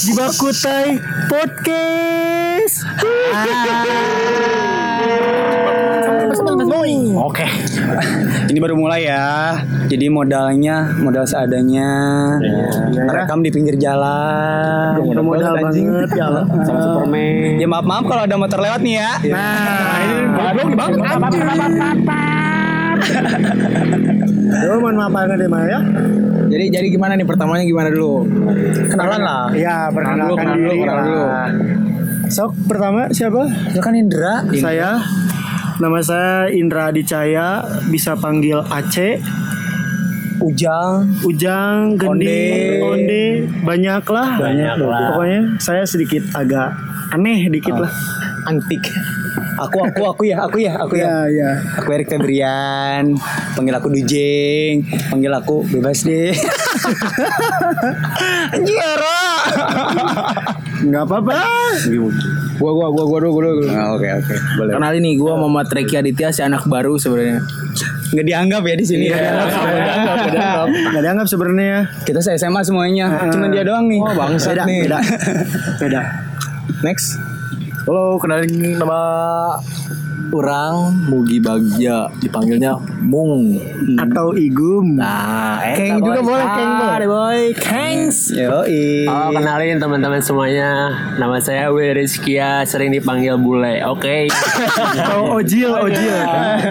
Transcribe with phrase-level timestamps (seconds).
[0.00, 0.96] Jibakutai
[1.28, 2.80] Podcast.
[7.14, 7.44] Oke.
[8.48, 9.60] Ini baru mulai ya.
[9.84, 11.92] Jadi modalnya modal seadanya.
[13.04, 14.96] Rekam di pinggir jalan.
[15.04, 16.32] Udah modal banget ya.
[16.64, 17.60] Sama Superman.
[17.60, 19.12] Ya maaf maaf kalau ada motor lewat nih ya.
[19.28, 22.00] Nah, ini goblok banget
[24.62, 25.78] Yo, mohon maaf banget ya, Maya.
[26.44, 28.28] Jadi jadi gimana nih pertamanya gimana dulu?
[28.86, 29.44] Kenalan lah.
[29.56, 31.26] Ya, perkenalkan kenalan dulu, kenalan dulu.
[32.30, 33.42] Sok pertama siapa?
[33.74, 34.46] Ya kan Indra.
[34.54, 35.02] Saya
[35.74, 39.18] Nama saya Indra Adicaya, bisa panggil Aceh,
[40.38, 41.10] Ujang.
[41.26, 42.82] Ujang, Gending, Onde.
[42.82, 43.24] Onde,
[43.66, 44.28] banyak lah.
[44.38, 45.02] Banyak lah.
[45.14, 46.74] Pokoknya saya sedikit agak
[47.10, 47.90] aneh dikit lah.
[48.46, 48.86] Antik.
[49.54, 51.06] Aku aku aku ya aku ya aku ya.
[51.06, 51.50] Ya, ya.
[51.82, 53.14] Aku Erik Febrian,
[53.54, 56.34] panggil aku Dujeng, panggil aku bebas deh.
[58.54, 59.20] Anjira.
[60.84, 61.32] Nggak apa-apa.
[62.58, 63.66] Gua gua gua gua dulu.
[63.70, 64.72] Ah, Oke oke, boleh.
[64.78, 67.42] Kenalin nih gua Muhammad Reki Aditya si anak baru sebenarnya.
[68.14, 69.04] Nggak dianggap ya di sini.
[69.10, 69.32] Nggak ya.
[70.30, 71.78] dianggap, nggak dianggap, sebenarnya.
[72.06, 73.98] Kita se SMA semuanya, cuma dia doang nih.
[73.98, 74.80] Oh, bangsat Beda, nih.
[74.86, 74.98] beda.
[75.82, 76.00] Beda.
[76.86, 77.33] Next.
[77.84, 79.00] Halo, kenalin nama
[80.32, 83.60] orang Mugi Bagja, dipanggilnya Mung.
[84.00, 84.96] Atau Igum.
[84.96, 87.06] Nah, Keng juga boleh, Keng boleh.
[87.06, 88.32] boy, Kengs.
[88.32, 89.04] Yoi.
[89.04, 96.16] Oh kenalin teman-teman semuanya Nama saya Will Rizkia Sering dipanggil Bule Oke Atau Ojil, Ojil.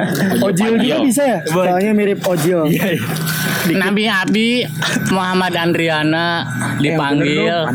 [0.50, 1.40] Ojil juga bisa ya?
[1.46, 2.66] Soalnya mirip Ojil.
[3.72, 4.50] Nabi Abi
[5.10, 6.42] Muhammad Andriana
[6.82, 7.70] Dipanggil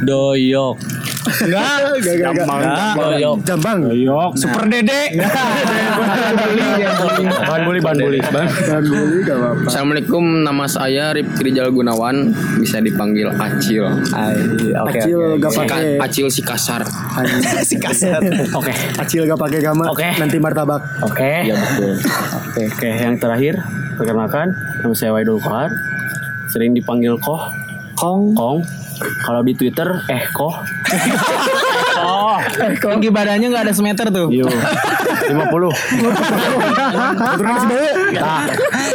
[0.00, 1.64] Doyok Enggak.
[2.00, 2.94] Gak, gak, gak.
[2.94, 3.78] Doyok Jambang.
[4.34, 5.02] Super Dede.
[7.44, 8.20] Bahan bully, bahan bully.
[8.20, 9.66] Dan bully gak apa-apa.
[9.66, 13.84] Assalamualaikum, nama saya Ripki Rijal Gunawan, bisa dipanggil Acil.
[14.10, 15.58] Acil oke, gak oke.
[15.60, 16.82] pakai Ka- Acil si kasar.
[17.62, 18.20] si kaset.
[18.52, 19.88] Oke Acil gak pakai gama.
[19.88, 20.06] Oke.
[20.14, 20.80] Nanti martabak.
[21.02, 21.94] Oke Iya betul.
[21.96, 23.54] Oke Oke yang terakhir
[23.94, 25.70] Perkenalkan Nama saya Waidul Kohar
[26.48, 27.40] Sering dipanggil Koh
[27.94, 28.34] Kong.
[28.34, 28.58] Kong
[29.22, 30.54] Kalau di Twitter Eh Koh
[32.04, 32.36] Oh,
[32.76, 34.28] tinggi badannya nggak ada semeter tuh.
[34.28, 35.72] Yo 50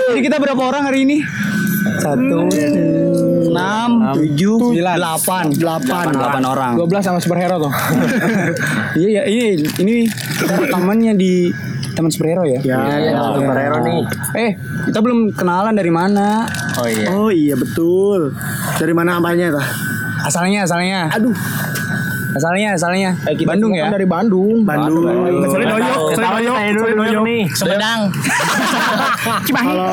[0.10, 1.18] Jadi kita berapa orang hari ini?
[2.00, 2.52] Satu,
[3.50, 6.72] enam, tujuh, delapan, delapan, delapan orang.
[6.78, 7.74] 12 sama superhero tuh.
[9.00, 11.54] Iya, iya, ini ini kita rekamannya di
[11.94, 12.60] Taman Superhero ya.
[12.66, 13.12] Ya, ya.
[13.38, 14.02] Superhero nih
[14.34, 14.52] Eh,
[14.88, 16.48] kita belum kenalan dari mana?
[16.80, 18.34] Oh iya Oh iya betul.
[18.78, 19.68] Dari mana apanya tah?
[20.26, 21.10] Asalnya, asalnya.
[21.16, 21.36] Aduh.
[22.36, 23.12] Asalnya, asalnya.
[23.46, 23.90] Bandung ya.
[23.90, 24.62] Kan dari Bandung.
[24.66, 25.06] Bandung.
[25.46, 27.24] Kecuali doyok, kecuali doyok, kecuali doyok.
[27.26, 28.02] nih Sumedang
[29.50, 29.92] Kalau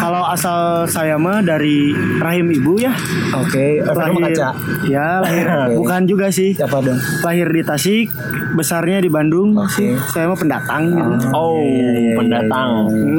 [0.00, 2.92] kalau asal saya mah dari rahim ibu ya.
[3.36, 4.32] Oke, Lahir.
[4.32, 4.48] kaca.
[4.86, 5.46] Ya, lahir.
[5.80, 6.54] Bukan juga sih.
[6.56, 6.98] Siapa dong?
[7.22, 8.06] Lahir di Tasik,
[8.56, 9.56] besarnya di Bandung.
[9.58, 9.96] Oke.
[10.12, 10.84] Saya mah pendatang.
[10.96, 11.26] gitu.
[11.34, 11.60] Oh
[12.16, 12.68] pendatang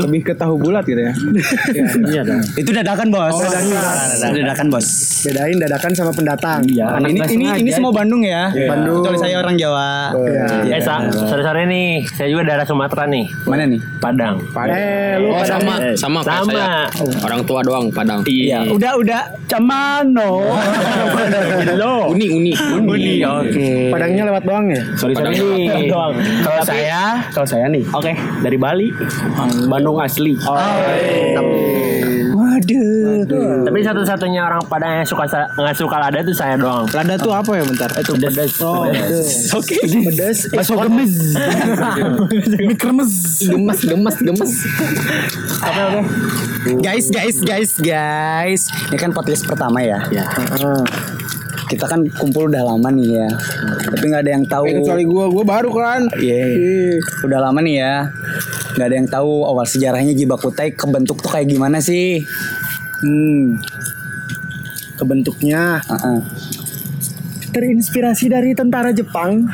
[0.04, 1.14] Lebih ke tahu bulat gitu ya.
[2.12, 3.36] Iya dong Itu dadakan, Bos.
[3.38, 4.32] dadakan.
[4.34, 4.88] Dadakan, Bos.
[5.28, 6.60] Bedain dadakan sama pendatang.
[6.68, 8.47] Iya, ini ini ini semua Bandung ya.
[8.50, 9.00] Bandung.
[9.00, 9.90] Kecuali saya orang Jawa.
[10.14, 10.46] Iya.
[10.70, 13.80] Eh sa sore-sore nih Saya juga daerah Sumatera nih Mana nih?
[13.98, 16.52] Padang Eh, lu Oh sama, sama kayak Sama.
[16.54, 16.72] saya.
[17.22, 18.22] Orang tua doang Padang.
[18.24, 19.22] Iya Udah, udah.
[19.48, 20.44] Camano.
[21.74, 23.22] Lo Uni, uni, Uni.
[23.22, 23.90] Oke.
[23.90, 24.82] Padangnya lewat doang ya?
[24.96, 25.88] Sorry sorry nih
[26.42, 28.88] Kalau saya Kalau saya nih Oke Dari Bali
[29.68, 30.36] Bandung asli
[32.76, 33.64] Waduh.
[33.64, 35.24] Tapi satu-satunya orang Padang yang suka
[35.56, 37.90] nggak suka lada tuh saya doang Lada tuh apa ya bentar?
[37.96, 38.60] Itu pedas
[39.56, 39.78] Oke.
[39.80, 40.52] Pedes.
[40.52, 41.14] Eh, Bakso gemes.
[43.48, 44.54] Gemes, gemes, gemes.
[46.84, 48.62] Guys, guys, guys, guys.
[48.92, 50.04] Ini kan podcast pertama ya.
[51.68, 53.28] Kita kan kumpul udah lama nih ya.
[53.92, 54.64] Tapi nggak ada yang tahu.
[54.72, 56.08] Eh, kecuali gua, gua baru kan.
[56.20, 57.00] Iya.
[57.28, 57.94] Udah lama nih ya.
[58.78, 62.22] Nggak ada yang tahu awal sejarahnya Jibakutai kebentuk tuh kayak gimana sih?
[63.02, 63.58] Hmm.
[65.02, 66.20] Kebentuknya Heeh.
[67.50, 69.50] terinspirasi dari tentara Jepang.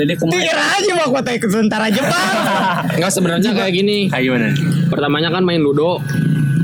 [0.00, 2.28] Jadi kemarin Kira aja Jibakutai ke tentara Jepang.
[2.96, 4.08] Enggak sebenarnya kayak gini.
[4.08, 4.48] Kayak gimana?
[4.88, 6.00] Pertamanya kan main ludo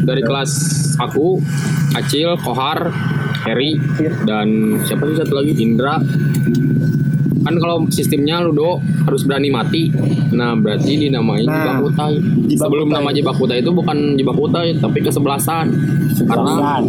[0.09, 0.53] dari kelas
[0.97, 1.45] aku,
[1.93, 2.89] Acil, Kohar,
[3.45, 3.77] Heri,
[4.25, 6.01] dan siapa sih satu lagi Indra.
[7.49, 9.89] Kan kalau sistemnya ludo harus berani mati.
[10.31, 12.21] Nah, berarti dinamain Nah, Jibakutai.
[12.45, 12.61] Jibakutai.
[12.61, 15.73] Sebelum nama Jibakutai itu bukan Jibakutai, tapi kesebelasan.
[16.21, 16.85] Karena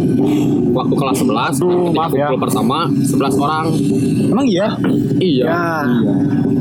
[0.70, 2.28] waktu kelas 11, ketika maaf ya.
[2.28, 3.66] kumpul pertama 11 orang.
[4.28, 4.68] Emang iya?
[5.16, 5.44] Iya.
[5.46, 5.64] Ya,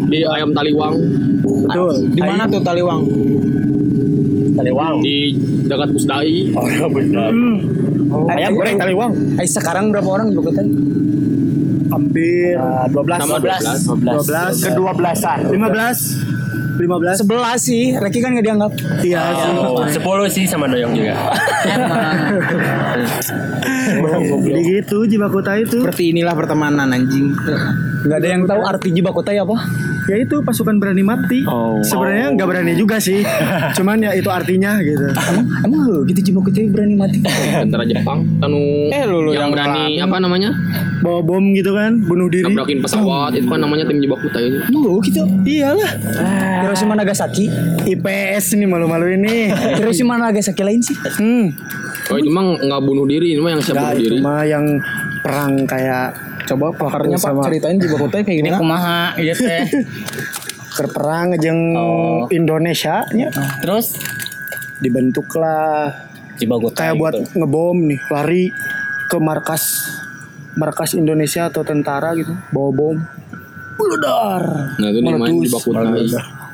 [0.08, 0.96] Di ayam taliwang.
[1.60, 1.92] betul.
[2.10, 3.02] Di mana tuh Taliwang?
[4.56, 4.96] Taliwang.
[5.00, 5.36] di
[5.66, 6.56] dekat Pusdai.
[6.56, 7.32] Oh, benar.
[8.32, 9.12] Ayam goreng Taliwang.
[9.36, 10.64] Eh sekarang berapa orang di Kota?
[12.00, 12.56] Hampir
[12.96, 13.20] Dua belas.
[13.20, 14.68] Nama 12 12.
[14.72, 15.52] Kedua belasan.
[15.52, 16.40] 15
[16.80, 17.92] 15 Sebelas sih.
[17.92, 18.72] Reki kan nggak dianggap.
[19.04, 19.52] Iya sih.
[19.60, 21.12] Oh, sepuluh sih sama doyong juga.
[24.48, 25.84] Jadi gitu Jibakuta itu.
[25.84, 27.36] Seperti inilah pertemanan anjing.
[28.08, 29.60] Nggak ada yang tahu arti Jibakutai apa?
[30.06, 31.44] Ya itu pasukan berani mati.
[31.44, 31.82] Oh.
[31.82, 33.20] Sebenarnya nggak berani juga sih.
[33.78, 35.10] Cuman ya itu artinya gitu.
[35.10, 37.20] Emang emang lu gitu Jibakutai berani mati?
[37.62, 38.24] Tentara Jepang.
[38.40, 38.60] Anu
[38.90, 40.50] Eh, lu- lu yang yang berani apa namanya?
[41.00, 42.46] Bawa bom gitu kan, bunuh diri.
[42.46, 44.58] Nabrakin pesawat itu kan namanya tim Jibakuta itu.
[44.64, 45.24] Emang lu gitu?
[45.42, 45.92] Iyalah.
[46.62, 47.48] Hiroshima Nagasaki.
[47.86, 49.50] IPS nih malu-malu ini.
[49.78, 50.96] Hiroshima Nagasaki lain sih.
[51.16, 51.52] Hmm.
[52.08, 54.18] Oh itu mah nggak bunuh diri, ini mah yang siap Ya, bunuh itu diri.
[54.20, 54.66] mah yang
[55.20, 56.10] perang kayak
[56.50, 58.58] Coba pakarnya Pak Sama- ceritain Jibakutai kayak gimana?
[58.58, 59.70] Kumaha iya teh.
[60.72, 62.24] kerperang jeung Oh.
[62.30, 63.28] Indonesia nya
[63.60, 64.00] Terus
[64.80, 65.92] dibentuklah
[66.36, 66.78] Cibagotai.
[66.80, 68.44] kayak buat ngebom nih lari
[69.06, 69.92] ke markas
[70.56, 72.98] markas Indonesia atau tentara gitu bawa bom
[73.76, 74.44] Meledar.
[74.76, 75.32] Nah itu namanya.
[75.38, 76.04] Jibakutai.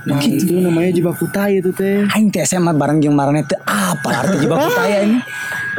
[0.06, 2.06] Nah, itu namanya Jibakutai itu teh.
[2.08, 5.18] Aing teh SMA bareng jeung marane teh apa arti Jibakutai ya ini?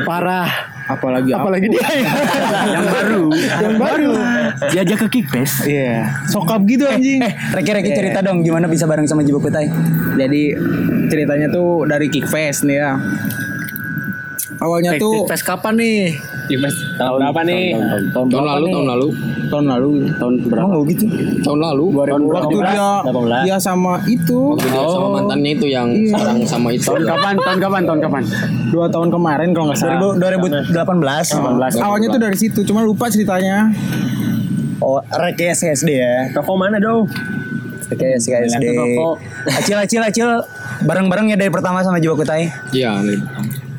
[0.02, 0.75] Parah.
[0.86, 2.10] Apalagi Apalagi dia ya.
[2.78, 3.22] yang baru.
[3.34, 4.12] yang baru.
[4.70, 5.66] Diajak ke Kikpes.
[5.66, 6.14] Iya.
[6.30, 7.18] Sokap gitu anjing.
[7.22, 9.66] Eh, Reki-reki cerita dong gimana bisa bareng sama Jibakutai?
[10.14, 10.54] Jadi
[11.10, 12.94] ceritanya tuh dari Kickfest nih ya.
[14.56, 16.16] Awalnya tuh Kikpes kapan nih?
[16.48, 17.76] Kikpes tahun apa nih?
[18.14, 19.06] Tahun lalu, tahun lalu,
[19.46, 20.68] tahun lalu Tahun berapa?
[20.72, 21.04] Oh gitu.
[21.44, 21.84] tahun lalu.
[21.92, 23.46] waktu dia 18.
[23.46, 26.88] dia sama itu Waktu dia sama mantannya itu yang sekarang sama itu.
[26.88, 27.34] Tahun kapan?
[27.36, 27.80] Tahun kapan?
[27.84, 28.22] Tahun kapan?
[28.72, 30.16] dua tahun kemarin kalau nggak salah.
[30.16, 30.72] 2018.
[31.76, 33.70] Awalnya tuh dari situ, cuma lupa ceritanya.
[34.80, 36.28] Oh, Reki SKSD ya.
[36.36, 37.08] Toko mana dong?
[37.88, 38.64] Reki SKSD.
[38.76, 39.16] Toko.
[39.48, 40.28] Acil acil acil
[40.84, 42.52] bareng-bareng ya dari pertama sama Jibakutai.
[42.76, 43.18] Iya, nih.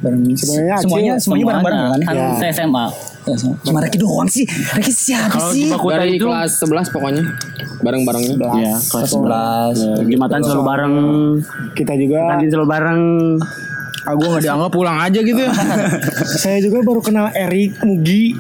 [0.08, 0.32] Bareng
[0.70, 2.00] Acil semuanya semuanya bareng-bareng kan?
[2.02, 2.28] Kan Ya.
[2.36, 2.86] saya SMA.
[3.24, 4.46] Ya, sama- Cuma Reki doang sih.
[4.48, 5.68] Reki siapa Kalau sih?
[5.68, 7.24] Dari itu kelas 11 pokoknya.
[7.78, 8.36] Bareng-barengnya.
[8.56, 9.76] Iya, kelas 11.
[9.76, 10.96] Ya, Jumatan selalu bareng,
[11.74, 13.02] Kita juga kantin selalu bareng.
[14.02, 15.52] Ah gue nggak dianggap pulang aja gitu ya.
[16.42, 18.40] saya juga baru kenal Erik Mugi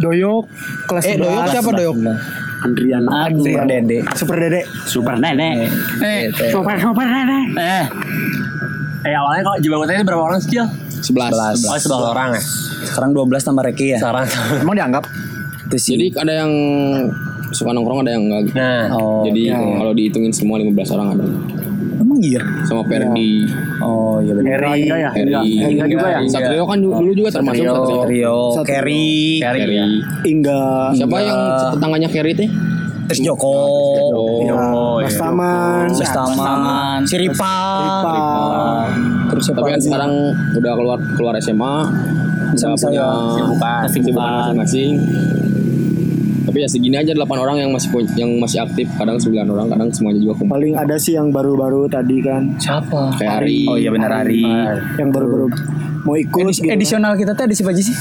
[0.00, 0.48] Doyok
[0.88, 1.52] kelas eh Doyok 11.
[1.52, 1.96] siapa Doyok?
[2.60, 3.04] Andrian
[3.34, 3.98] Super Dede.
[4.16, 4.60] Super Dede.
[4.86, 5.68] Super nenek.
[6.00, 7.44] Eh, super super nenek.
[7.54, 7.84] Eh.
[9.00, 10.66] Eh awalnya kalau Jibagotai itu berapa orang sih, Cil?
[11.00, 11.64] 11.
[11.64, 12.42] Oh, 11 orang ya.
[12.84, 13.98] Sekarang 12 tambah Reki ya.
[13.98, 14.26] Sekarang.
[14.60, 15.04] Emang dianggap?
[15.72, 15.92] Itu sih.
[15.96, 16.52] Jadi ada yang
[17.50, 18.56] suka nongkrong ada yang enggak gitu.
[18.60, 21.24] Nah, oh, Jadi kalau dihitungin semua 15 orang ada.
[22.00, 22.40] emang iya.
[22.64, 23.44] Sama Perdi,
[23.80, 24.56] Oh iya benar.
[24.56, 24.88] Heri.
[24.88, 25.10] ya?
[25.12, 26.18] Heri, Heri juga ya?
[26.28, 28.04] Satrio kan dulu dulu juga termasuk Satrio.
[28.08, 28.66] Rio, Satu.
[28.68, 29.84] Kerry, ya.
[30.24, 31.38] Ingga Siapa yang
[31.76, 32.48] tetangganya Kerry teh?
[33.10, 35.18] Terus Joko, Oh, Oh, Mas iya.
[35.18, 37.54] Taman Bustaman, Siripa,
[38.06, 38.22] Ripa.
[39.28, 39.84] terus siapa Tapi kan lagi?
[39.84, 40.12] sekarang
[40.54, 41.74] udah keluar keluar SMA,
[42.50, 43.08] Bisa punya ya.
[43.10, 43.80] Kesibukan.
[43.84, 44.92] kesibukan masing-masing.
[46.40, 49.88] Tapi ya segini aja 8 orang yang masih yang masih aktif, kadang 9 orang, kadang
[49.88, 50.50] semuanya juga kumpul.
[50.52, 53.14] paling ada sih yang baru-baru tadi kan Siapa?
[53.14, 53.60] Kayak Ari.
[53.64, 54.42] Oh iya benar Ari.
[54.96, 55.46] yang baru-baru
[56.00, 56.70] mau ikut Edis- gitu.
[56.72, 57.94] Edisional kita tuh ada siapa aja sih?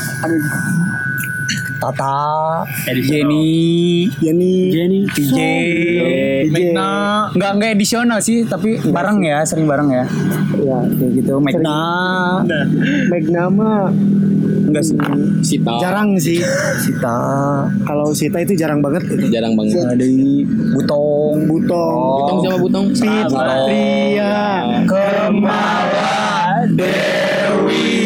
[1.79, 2.19] Tata.
[2.85, 4.53] Jenny, Jenny.
[4.69, 4.99] Jenny.
[5.09, 5.37] TJ,
[6.51, 6.75] DJ
[7.33, 10.03] Enggak enggak edisional sih, tapi bareng ya, sering bareng ya.
[10.59, 11.81] ya Kayak gitu, Magna.
[13.07, 13.89] Magnama
[14.69, 14.97] Enggak sih.
[15.41, 15.73] Sita.
[15.81, 16.37] jarang sih.
[16.83, 17.17] Sita,
[17.87, 19.81] kalau Sita itu jarang banget itu Jarang banget.
[19.81, 20.05] ada
[20.77, 21.97] Butong, Butong.
[22.21, 22.85] Butong siapa Butong?
[22.93, 24.33] Fitria
[24.85, 27.98] Kemala Dewi.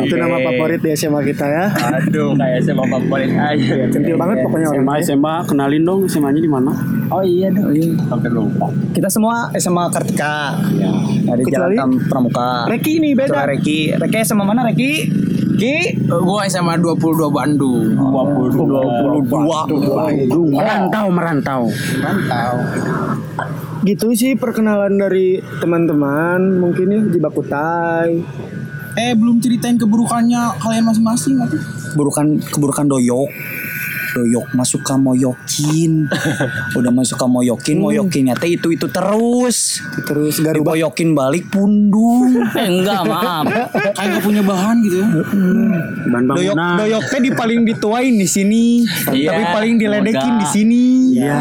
[0.00, 3.72] Itu nama favorit di SMA kita ya Aduh, kayak SMA favorit aja.
[3.88, 6.70] centil banget pokoknya orang SMA, SMA, kenalin dong SMA-nya di mana?
[7.08, 7.70] Oh iya dong.
[7.70, 7.92] Iya.
[8.06, 8.66] Sampai lupa.
[8.90, 10.56] Kita semua SMA Kartika.
[10.72, 10.90] Ya.
[11.22, 12.66] Dari Kecuali- Jalan Pramuka.
[12.66, 13.78] Reki ini Kecuali beda Reki.
[13.98, 14.92] Reki SMA mana Reki?
[15.52, 17.92] Ki Gue SMA 22 Bandung.
[17.92, 20.48] 22.
[20.50, 21.60] Merantau, merantau.
[21.98, 22.54] Mantau.
[23.82, 28.14] gitu sih perkenalan dari teman-teman mungkin ya di Bakutai
[28.92, 31.56] Eh belum ceritain keburukannya kalian masing-masing atau?
[31.96, 33.28] Burukan keburukan doyok.
[34.12, 36.04] Doyok masuk ke moyokin.
[36.78, 39.80] Udah masuk ke moyokin, moyokinnya teh itu itu terus.
[40.02, 42.28] terus Garuba Diboyokin balik pundung.
[42.52, 43.44] Eh, enggak, maaf.
[43.96, 45.08] Kayak gak punya bahan gitu ya.
[46.04, 46.76] Ban Doyok bangunan.
[46.78, 50.38] doyok teh di paling dituain di sini, Iya, tapi paling diledekin muda.
[50.38, 50.84] di sini.
[51.14, 51.38] ya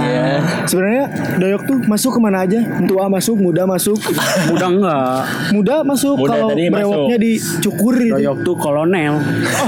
[0.63, 1.05] sebenarnya
[1.37, 3.97] Doyok tuh masuk ke mana aja tua masuk muda masuk
[4.49, 5.19] Muda enggak.
[5.51, 8.15] muda masuk Muda kalau brewoknya dicukur gitu.
[8.15, 9.13] Doyok tuh kolonel.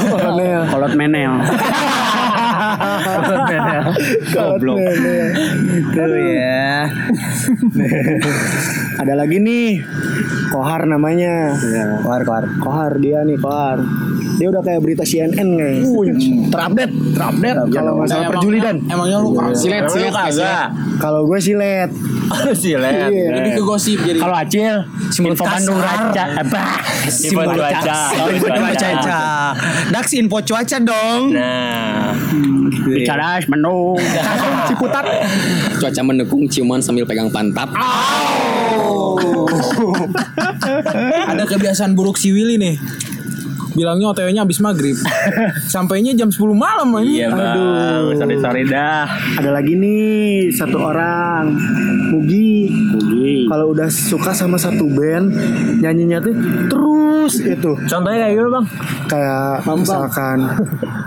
[0.07, 1.33] kolonel Kolot menel.
[4.33, 4.77] Goblok.
[4.81, 6.89] Itu ya.
[8.99, 9.81] Ada lagi nih.
[10.53, 11.57] Kohar namanya.
[12.03, 12.43] Keluar keluar.
[12.61, 13.81] Kohar dia nih Kohar.
[14.37, 15.85] Dia udah kayak berita CNN guys.
[16.49, 17.57] Terupdate, terupdate.
[17.69, 18.75] Kalau masalah perjulidan.
[18.89, 20.69] Emangnya lu Silet, silet, silet.
[20.97, 21.89] Kalau gue silet.
[22.61, 23.13] Silet.
[23.13, 23.29] Iya.
[23.39, 24.17] lebih ke gosip jadi.
[24.17, 24.75] Kalau Acil
[25.21, 26.61] info Bandung Raca apa?
[27.05, 27.97] Info cuaca.
[28.31, 29.19] Info cuaca.
[29.93, 31.21] Dax info cuaca dong.
[31.33, 32.15] Nah,
[32.89, 33.97] Bicara Bandung.
[34.69, 35.05] Ciputat.
[35.77, 37.69] Cuaca mendukung ciuman sambil pegang pantat.
[41.29, 42.75] Ada kebiasaan buruk si Willy nih.
[43.73, 44.97] Bilangnya OTW-nya habis maghrib.
[45.73, 47.05] Sampainya jam 10 malam aja.
[47.05, 48.17] iya bang.
[48.17, 49.05] Sorry sorry dah.
[49.37, 51.57] Ada lagi nih satu orang.
[52.13, 52.69] Mugi.
[52.69, 53.49] Mugi.
[53.49, 55.33] Kalau udah suka sama satu band,
[55.81, 56.33] nyanyinya tuh
[56.69, 57.71] terus itu.
[57.89, 58.65] Contohnya kayak gitu bang.
[59.09, 60.37] Kayak misalkan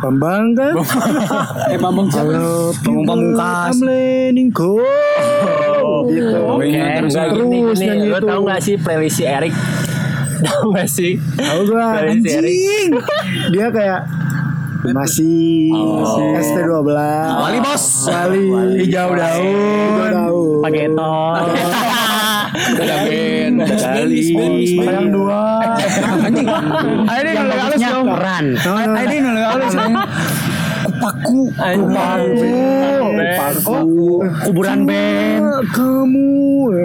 [0.02, 0.74] Bambang kan?
[1.72, 2.30] Eh Bambang siapa?
[2.30, 3.76] Kalau Bambang Pamungkas.
[3.82, 4.78] I'm go.
[6.06, 6.38] Gitu.
[6.38, 8.26] Oke, terus enggak terus nyanyi Lo itu.
[8.28, 9.54] tau gak sih playlist si Erik?
[10.44, 11.20] Tau gak sih?
[11.36, 12.52] Tahu gua Playlist si Erik?
[12.52, 12.90] anjing.
[13.52, 14.00] Dia kayak
[14.86, 15.74] masih
[16.38, 16.90] ST12
[17.42, 17.84] Wali bos.
[18.06, 18.44] Wali
[18.84, 20.62] hijau daun daun.
[22.66, 23.56] Ada band.
[23.68, 24.20] Kali.
[24.80, 25.60] sayang dua
[26.24, 26.48] Anjing.
[27.06, 28.06] Ayo deh kalau halus dong.
[28.10, 28.46] Peran.
[28.56, 29.74] Ayo deh kalau halus.
[30.86, 31.50] Kupaku.
[31.50, 32.54] Kupaku.
[33.66, 35.42] oh Kuburan band.
[35.74, 36.30] kamu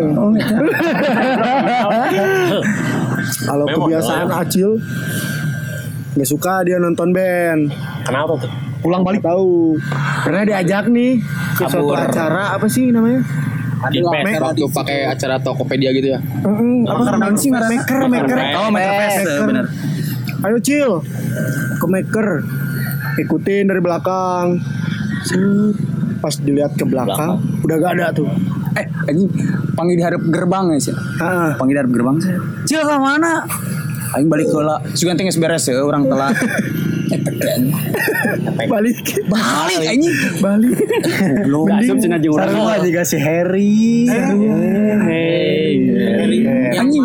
[3.46, 4.78] kalau kebiasaan acil
[6.12, 7.72] nggak suka dia nonton band.
[8.04, 8.52] Kenapa tuh?
[8.82, 9.22] pulang balik.
[9.22, 9.78] Tahu.
[10.26, 11.22] Pernah diajak nih
[11.56, 13.22] ke suatu acara apa sih namanya?
[13.82, 16.20] Mek, waktu pakai acara Tokopedia gitu ya.
[16.46, 17.02] Mm, apa?
[17.18, 18.00] Namanya sih maker.
[18.10, 19.26] Maker Oh, Maker Fest,
[20.42, 20.92] ayo cil.
[21.78, 22.28] Ke maker.
[23.22, 24.62] Ikutin dari belakang.
[26.22, 28.30] Pas dilihat ke belakang udah gak ada tuh
[28.72, 29.28] Eh, anjing
[29.74, 30.96] panggil di harap gerbang ya sih.
[31.20, 32.32] ah Panggil di harap gerbang sih.
[32.66, 33.44] Cil ke mana?
[34.12, 34.80] Aing balik ke lah.
[34.92, 36.36] Sugan tinggal beres ya orang telat.
[37.12, 37.62] Eh, peden.
[38.62, 40.16] balik Balik anjing.
[40.38, 40.76] balik
[41.44, 41.66] Belum.
[41.70, 42.48] Asup cina jeung urang.
[42.48, 44.08] sarua juga si Harry
[45.02, 45.92] Hey.
[46.72, 47.04] Anjing.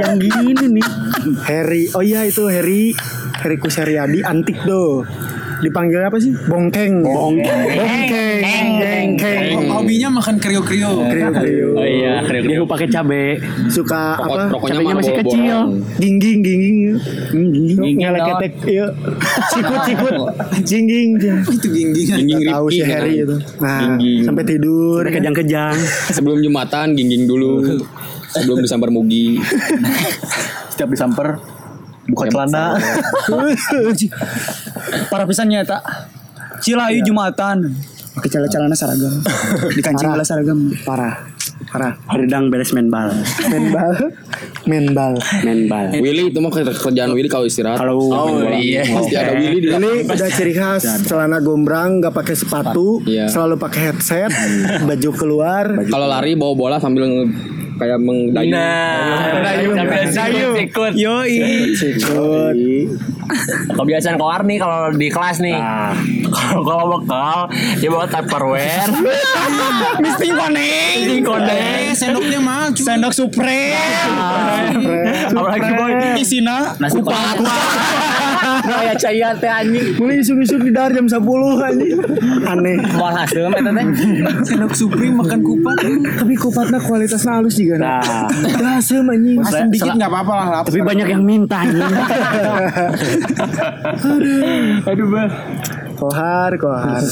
[0.00, 0.86] yang gini nih
[1.50, 2.94] Harry oh iya itu Harry
[3.38, 5.04] Harry Kuseriadi antik tuh
[5.62, 6.32] dipanggil apa sih?
[6.48, 7.04] Bongkeng.
[7.04, 7.60] Bongkeng.
[7.76, 8.40] Bongkeng.
[8.42, 9.44] Bongkeng.
[9.70, 11.04] Hobinya makan krio-krio.
[11.06, 13.24] Krio krio Oh iya, dia lupa pakai cabe.
[13.68, 14.50] suka apa?
[14.54, 15.58] cabenya masih kecil.
[15.98, 16.76] gingging gingging.
[17.30, 17.94] Gingging.
[18.00, 18.86] Ngeleketek iya.
[19.52, 20.14] Sikut sikut.
[20.62, 21.30] Jingging Itu.
[21.68, 22.06] Gingging.
[22.24, 22.88] Nggak tahu si kan.
[22.90, 23.36] Harry itu.
[23.58, 24.22] Nah Gingging.
[24.24, 25.02] sampai tidur.
[25.06, 25.76] Kejang-kejang.
[26.10, 27.82] Sebelum Jumatan gingging dulu.
[28.30, 29.38] Sebelum disambar Mugi.
[30.74, 31.38] Setiap disamper
[32.06, 32.74] buka celana.
[35.08, 35.82] Para pisannya tak.
[36.60, 37.74] Cila ayu Jumatan.
[38.14, 39.10] Pakai celana seragam.
[39.76, 40.14] Dikancing Parah.
[40.14, 40.58] bola seragam.
[40.84, 41.14] parah
[41.64, 43.10] parah Haridang beres main bal.
[43.50, 43.90] menbal
[44.64, 45.12] menbal
[45.44, 45.90] Main bal.
[45.92, 47.82] Willy itu mah kerjaan Willy kalau istirahat.
[47.82, 48.86] Kalau- Oh, iya.
[48.86, 53.26] Pasti ada Willy di ini udah ciri khas celana gombrang nggak pakai sepatu Iya.
[53.26, 54.30] selalu pakai headset
[54.80, 57.26] baju keluar Kalau lari bawa bola sambil
[57.78, 58.52] kayak mengdayu.
[58.54, 59.70] Dayu.
[60.10, 60.48] Dayu.
[60.62, 60.92] Ikut.
[60.94, 61.36] Yoi.
[61.74, 62.54] sikut
[63.74, 65.56] Kebiasaan koar nih kalau di kelas nih.
[66.28, 67.38] Kalau kalau bekal
[67.80, 68.90] dia bawa tupperware.
[70.04, 70.96] Mesti koneng.
[71.02, 71.56] Ini kode.
[71.90, 73.76] Eh, sendoknya mah cuma Sendok Supreme.
[75.32, 75.92] Apalagi boy.
[76.20, 77.36] Isina Nasi kupat.
[78.64, 79.86] Kayak caya teh anjing.
[79.96, 81.20] mulai isuk-isuk di dar jam 10
[81.60, 81.98] anjing
[82.44, 83.86] aneh Mau hasil mah eta teh.
[84.42, 85.76] sendok supreme makan kupat.
[86.16, 90.62] tapi kupatnya kualitasnya halus juga nah udah asem anjing Asam dikit nggak apa-apa lah.
[90.62, 91.60] Tapi banyak yang minta.
[94.84, 95.28] Aduh, Bah.
[95.94, 97.02] kohar kohar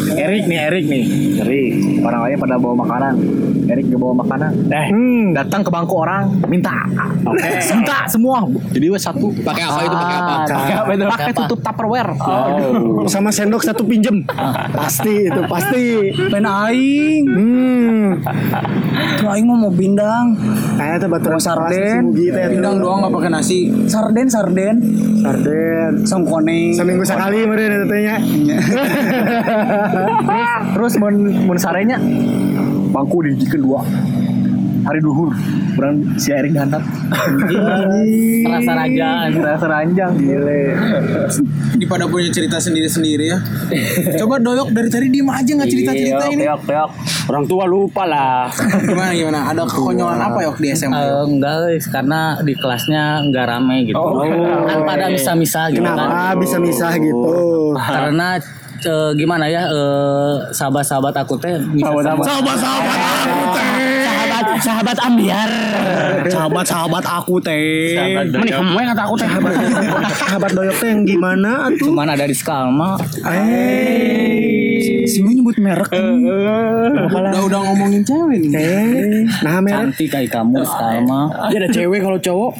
[0.24, 1.04] Erik nih, Erik nih.
[1.40, 1.72] Erik.
[2.02, 3.14] Orang lain pada bawa makanan.
[3.62, 4.50] Erik gak bawa makanan.
[4.68, 6.74] Eh, hmm datang ke bangku orang, minta.
[7.22, 7.48] Oke.
[7.72, 8.44] minta semua.
[8.70, 9.30] Jadi wes satu.
[9.38, 10.34] Pakai apa itu pakai apa?
[10.44, 11.04] Pakai apa itu?
[11.08, 12.10] Pakai tutup Tupperware.
[12.18, 13.06] Oh.
[13.06, 14.24] sama sendok satu pinjem
[14.72, 15.84] pasti itu pasti
[16.28, 17.22] Pen aing.
[17.26, 18.08] hmm
[19.18, 20.34] Tuh aing mau bindang.
[20.76, 22.10] kayak tuh batu sarden.
[22.12, 23.70] Pindang doang nggak pakai nasi.
[23.86, 24.76] Sarden, sarden.
[25.22, 26.74] sarden Song koneng.
[26.74, 28.16] seminggu sekali meren itu tanya
[30.74, 31.14] Terus mun
[31.46, 31.98] mun sarenya
[32.92, 33.82] bangku di kedua.
[34.82, 35.30] Hari duhur,
[35.78, 36.82] berang si Erik dihantar.
[36.82, 39.30] Terasa ranjang.
[39.38, 40.10] Rasa ranjang.
[40.18, 40.74] Gile.
[41.78, 43.38] Di pada punya cerita sendiri-sendiri ya.
[44.18, 46.42] Coba doyok dari tadi diem aja nggak cerita-cerita ini.
[46.42, 46.90] Teok, teok.
[47.30, 48.50] Orang tua lupa lah.
[48.82, 49.40] Gimana gimana?
[49.54, 50.98] Ada kekonyolan apa yok di SMA?
[50.98, 54.02] Eh, enggak guys, karena di kelasnya enggak rame gitu.
[54.66, 55.94] Kan pada misa-misa gitu kan.
[55.94, 57.22] kenapa bisa misah gitu
[57.78, 58.42] Karena
[58.82, 63.62] eh, gimana ya eh, sahabat-sahabat aku teh sahabat-sahabat sahabat-sahabat
[64.02, 65.50] sahabat sahabat ambiar.
[66.30, 67.98] Sahabat sahabat aku teh.
[67.98, 69.28] Mending kamu yang kata aku teh.
[70.22, 71.90] Sahabat doyok teh yang gimana atuh?
[71.92, 72.98] cuman ada di Skalma.
[73.26, 74.71] Eh,
[75.04, 78.52] si nyebut merek Udah udah ngomongin cewek nih.
[78.52, 82.52] eh, nah merek cantik kayak kamu Skalma Dia ada cewek kalau cowok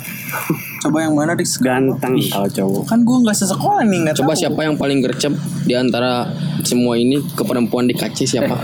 [0.80, 1.46] Coba yang mana dik?
[1.62, 2.82] ganteng kalau cowok.
[2.84, 4.40] Kan gue nggak sesekolah nih nggak Coba tahu.
[4.40, 5.30] siapa yang paling gercep
[5.62, 6.26] di antara
[6.60, 8.58] semua ini ke perempuan di kaci siapa?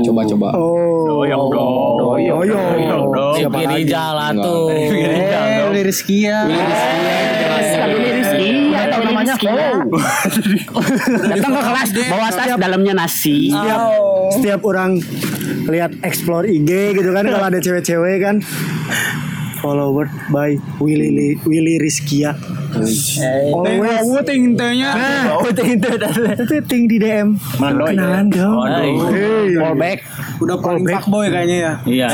[0.00, 0.48] Coba coba.
[0.54, 1.92] Oh, Doyok dong.
[1.98, 2.40] Doyok.
[2.40, 3.34] Doyok dong.
[3.36, 3.84] Siapa lagi?
[3.84, 4.46] jalan Enggak.
[4.48, 6.64] tuh eh liris kia Iya,
[9.40, 13.50] tahu namanya Datang ke kelas bawa tas dalamnya nasi.
[13.50, 13.80] Setiap,
[14.34, 14.90] setiap orang
[15.68, 18.36] lihat explore IG gitu kan kalau ada cewek-cewek kan.
[19.58, 22.38] Followed by Willy Willy Rizkia.
[22.82, 24.90] Always Gue ting tehnya.
[25.42, 27.34] itu ting di DM.
[27.58, 28.56] Kenalan dong.
[28.68, 29.98] Hey, fallback
[30.38, 31.72] Udah paling fuckboy kayaknya ya.
[31.82, 32.06] iya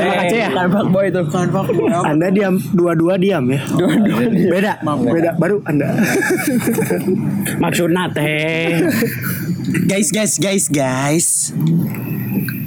[0.48, 0.64] ya.
[0.88, 1.92] boy itu fuckboy.
[1.92, 2.04] apa?
[2.10, 3.60] Anda diam dua-dua diam ya.
[4.48, 5.92] Beda, beda baru Anda.
[7.62, 8.80] Maksudnya teh.
[9.90, 11.52] guys guys guys guys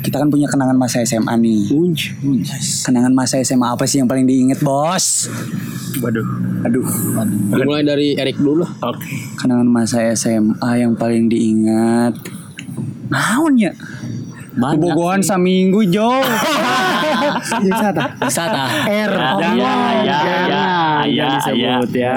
[0.08, 1.68] kita kan punya kenangan masa SMA nih.
[2.88, 5.28] Kenangan masa SMA apa sih yang paling diinget bos?
[6.00, 6.24] Waduh.
[6.64, 6.88] aduh.
[7.52, 8.64] Dimulai dari Erik dulu.
[8.64, 8.96] Lah.
[9.36, 12.16] kenangan masa SMA yang paling diingat
[13.12, 13.76] naon ya?
[14.56, 16.24] Kebogohan saminggu Jo.
[17.44, 18.04] Jadi sata.
[18.24, 19.12] Wisata R.
[19.12, 19.74] Ya, ya,
[20.08, 20.64] ya, ya,
[21.12, 22.14] ya, disebut ya.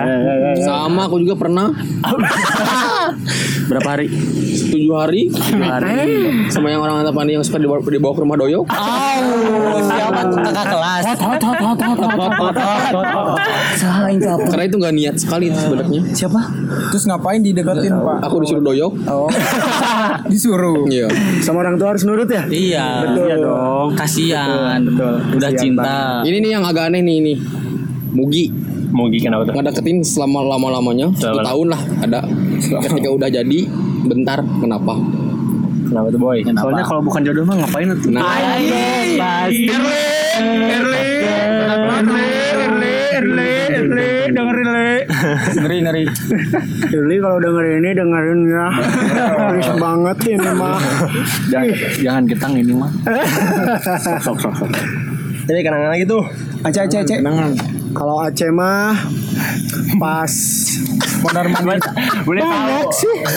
[0.63, 1.71] Sama aku juga pernah
[3.71, 4.11] Berapa hari?
[4.71, 5.23] tujuh hari
[6.51, 8.65] sama yang orang Antapani yang suka dibawa, dibawa ke rumah doyok.
[8.71, 11.05] Oh, siapa tuh kakak kelas?
[14.51, 16.01] Karena itu nggak niat sekali itu sebenarnya.
[16.15, 16.41] Siapa?
[16.95, 18.17] Terus ngapain dideketin pak?
[18.31, 18.93] Aku disuruh doyok.
[19.11, 19.31] Oh.
[20.33, 20.87] Disuruh.
[20.87, 21.09] Iya.
[21.43, 22.47] Sama orang tua harus nurut ya?
[22.47, 22.87] Iya.
[23.07, 23.27] Betul.
[23.27, 23.89] Iya dong.
[23.99, 24.81] Kasihan.
[24.87, 26.23] Udah Kasihan cinta.
[26.27, 27.35] Ini nih yang agak aneh nih ini.
[28.11, 29.55] Mugi Mungkin kenapa tuh?
[29.55, 32.21] ngedeketin selama lama-lamanya satu tahun lah ada.
[32.61, 33.61] Ketika udah jadi,
[34.07, 34.95] bentar kenapa?
[35.91, 36.39] Kenapa tuh boy?
[36.43, 38.11] Soalnya kalau bukan jodoh mah ngapain tuh?
[38.15, 38.23] Nah,
[45.51, 46.05] Ngeri ngeri.
[46.91, 48.67] Jadi kalau dengerin ini dengerin ya.
[49.51, 50.79] Please banget ini mah.
[51.51, 51.69] Jangan,
[52.01, 52.91] jangan getang ini mah.
[54.25, 54.71] Sok, sok, sok.
[55.51, 56.23] Jadi kenangan lagi tuh.
[56.63, 57.19] Aceh aceh aceh.
[57.91, 58.95] Kalau Aceh mah
[59.99, 60.33] pas
[61.21, 61.77] Mondar mandir.
[62.25, 62.89] Boleh tahu.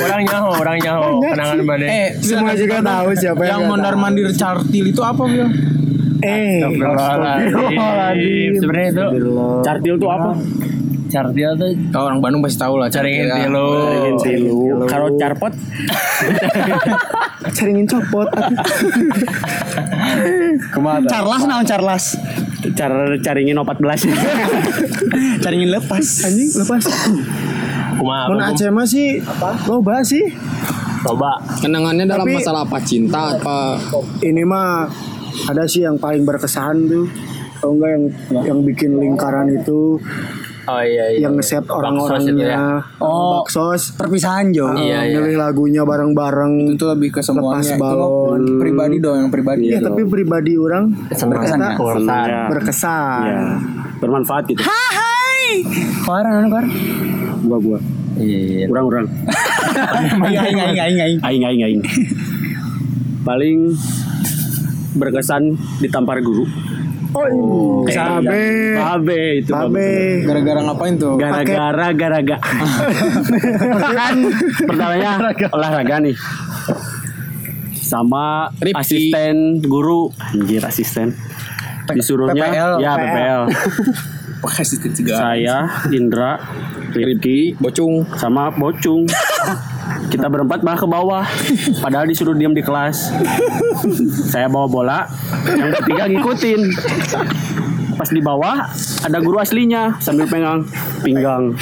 [0.08, 1.20] Orang nyaho, orang nyaho.
[1.20, 1.84] Kenangan mana?
[1.84, 5.48] Eh, semua juga tahu siapa yang nggak mondar mandir cartil itu apa Bil?
[6.24, 6.64] Eh.
[8.56, 9.04] Sebenarnya itu
[9.60, 10.32] Cartil tuh apa?
[11.12, 12.88] Cartil tuh Oh, orang Bandung pasti tahu lah.
[12.88, 13.36] caringin ya.
[13.44, 13.68] tilu.
[14.24, 14.88] Tilu.
[14.88, 15.52] Kalau carpot
[17.60, 18.30] caringin copot.
[20.72, 21.06] Ke mana?
[21.06, 22.16] Charlas naon Charlas?
[22.74, 24.10] Cara caringin 14
[25.44, 26.06] Caringin lepas.
[26.24, 26.84] Anjing lepas.
[27.94, 28.26] Kumaha?
[28.30, 29.22] Mun Aceh mah sih
[29.66, 30.24] loba sih.
[31.04, 31.36] Coba.
[31.60, 32.78] kenangannya dalam Tapi- masalah apa?
[32.80, 33.76] Cinta apa?
[34.20, 34.88] Ini mah
[35.46, 37.06] ada sih yang paling berkesan tuh.
[37.60, 38.04] Atau enggak yang
[38.44, 39.96] yang bikin lingkaran itu
[40.64, 41.20] Oh iya iya.
[41.22, 41.76] yang nge-set itu ya.
[41.76, 42.56] orang-orangnya
[42.98, 43.42] Oh.
[43.42, 44.72] baksos Perpisahan Jo.
[44.72, 45.18] Iya, iya.
[45.18, 47.60] milih lagunya bareng-bareng Itu lebih ke semuanya.
[47.60, 48.42] Lepas Itu balon.
[48.58, 49.70] pribadi dong yang pribadi.
[49.70, 51.76] Iya, tapi pribadi orang Berkesan ya?
[51.76, 52.42] ternyata Ya.
[52.48, 53.22] berkesan.
[53.26, 53.42] ya
[53.98, 54.64] bermanfaat gitu
[56.02, 56.66] Keluar anu keluar.
[57.42, 57.80] gua gua
[58.14, 58.68] Iya.
[58.68, 59.06] kurang kurang
[60.30, 61.20] Aing aing aing aing aing.
[61.22, 61.82] aing aing aing
[63.22, 63.74] paling
[64.94, 65.44] berkesan
[65.80, 66.46] ditampar guru
[67.14, 68.74] Oh, Babe.
[68.74, 70.26] babe itu Babe.
[70.26, 71.14] Gara-gara ngapain tuh?
[71.16, 72.40] gara-gara gara-gara
[73.94, 74.16] kan
[74.70, 75.10] pertamanya
[75.50, 76.16] olahraga nih
[77.76, 78.80] sama Rifki.
[79.14, 81.14] asisten guru anjir asisten
[81.86, 82.72] disuruhnya PPL.
[82.80, 83.42] ya PPL
[84.96, 85.20] segala.
[85.22, 85.58] saya
[85.90, 86.42] Indra
[86.92, 88.08] Rifki Bocung.
[88.18, 89.06] sama Bocung
[90.10, 91.26] kita berempat malah ke bawah.
[91.84, 93.12] Padahal disuruh diam di kelas.
[94.32, 95.00] Saya bawa bola
[95.48, 96.62] yang bertiga ngikutin.
[97.94, 98.68] Pas di bawah
[99.06, 100.66] ada guru aslinya sambil pegang
[101.06, 101.54] pinggang.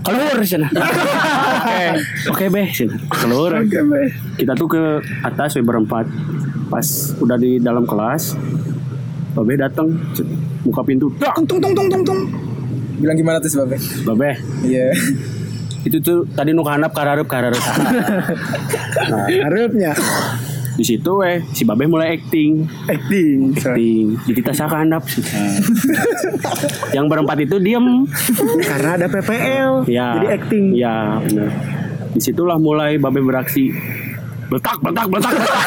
[0.00, 0.68] Keluar sana.
[0.72, 1.84] Oke.
[2.32, 2.62] Oke be.
[2.72, 2.96] Sana.
[3.12, 3.52] keluar
[4.40, 4.82] kita tuh ke
[5.22, 6.08] atas we berempat.
[6.68, 6.84] Pas
[7.20, 8.36] udah di dalam kelas
[9.32, 9.88] Babe datang
[10.60, 12.02] buka pintu Tung tung tung tung tung.
[12.04, 12.20] Tung.
[12.98, 13.78] Bilang gimana tuh si Babe?
[14.02, 14.30] Babe
[14.66, 14.90] Iya.
[15.82, 17.62] Itu tuh tadi nu kahanap kararep kararep
[19.44, 19.92] Harapnya
[20.74, 23.50] di situ eh si babe mulai acting acting.
[23.50, 25.02] acting jadi kita saka handap
[26.96, 28.06] yang berempat itu diem
[28.62, 29.90] Karena ada PPL.
[29.90, 30.64] ya Jadi acting.
[30.74, 31.50] ya benar
[32.08, 33.74] di situlah mulai babe beraksi
[34.46, 35.58] beletak beletak beletak beletak.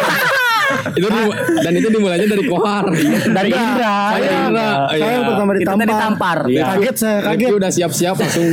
[0.91, 2.85] Itu di- dan itu dimulainya dari kohar.
[3.27, 3.95] Dari Indra.
[4.11, 4.69] Saya, Indra.
[4.85, 5.07] saya Iya.
[5.11, 5.87] yang pertama Kita ditampar.
[5.87, 6.37] ditampar.
[6.45, 6.63] Iya.
[6.67, 7.49] Kaget saya, kaget.
[7.53, 8.47] udah siap-siap langsung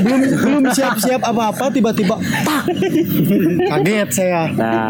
[0.00, 2.62] belum belum siap-siap apa-apa tiba-tiba tak.
[3.66, 4.40] Kaget saya.
[4.50, 4.88] Nah,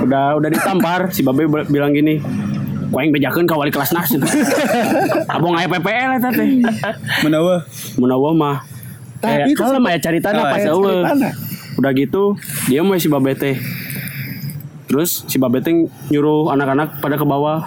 [0.00, 2.18] udah udah ditampar si Babe bil- bilang gini.
[2.86, 4.06] Kau yang bejakeun ka wali kelas nas.
[5.26, 6.62] Abong aya PPL eta teh.
[7.22, 7.66] Menawa.
[7.96, 8.56] Munawa mah.
[9.18, 11.02] Tapi Eh, itu kalau mah ya caritana pas Aya eueuh.
[11.02, 11.30] caritana.
[11.74, 13.58] Udah gitu, dia mau si Babe teh.
[14.84, 15.72] Terus si Babe teh
[16.12, 17.64] nyuruh anak-anak pada ke bawah.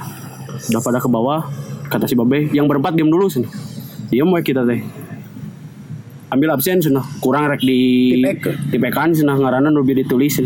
[0.69, 1.45] Udah pada ke bawah,
[1.89, 3.49] kata si Babe, yang berempat diam dulu sini.
[4.10, 4.82] Dia mau kita teh.
[6.27, 8.67] Ambil absen sana, kurang rek di Tipek.
[8.67, 10.43] tipekan sana ngaranna nu bieu ditulis.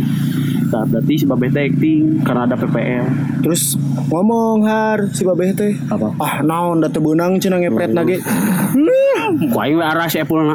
[0.72, 3.06] Nah, berarti si Babe teh acting karena ada PPL.
[3.44, 3.76] Terus
[4.08, 5.76] ngomong har si babeh teh.
[5.92, 6.16] Apa?
[6.16, 8.22] Ah naon da teu beunang cenah ngepret lagi.
[9.52, 10.48] Ku aing arah si Epul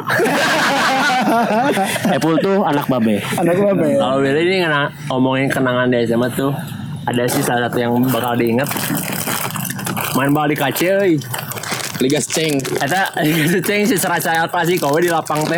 [2.15, 3.19] Epul tuh anak Babe.
[3.37, 3.93] Anak babeh.
[3.97, 6.51] Kalau Willy ini ngena, ngomongin kenangan di SMA tuh
[7.07, 8.67] ada sih salah satu yang bakal diinget
[10.15, 11.15] main bola di kaca euy.
[11.97, 12.61] Liga Ceng.
[12.77, 13.09] Eta
[13.67, 15.57] ceng si serasa klasik kowe di lapang teh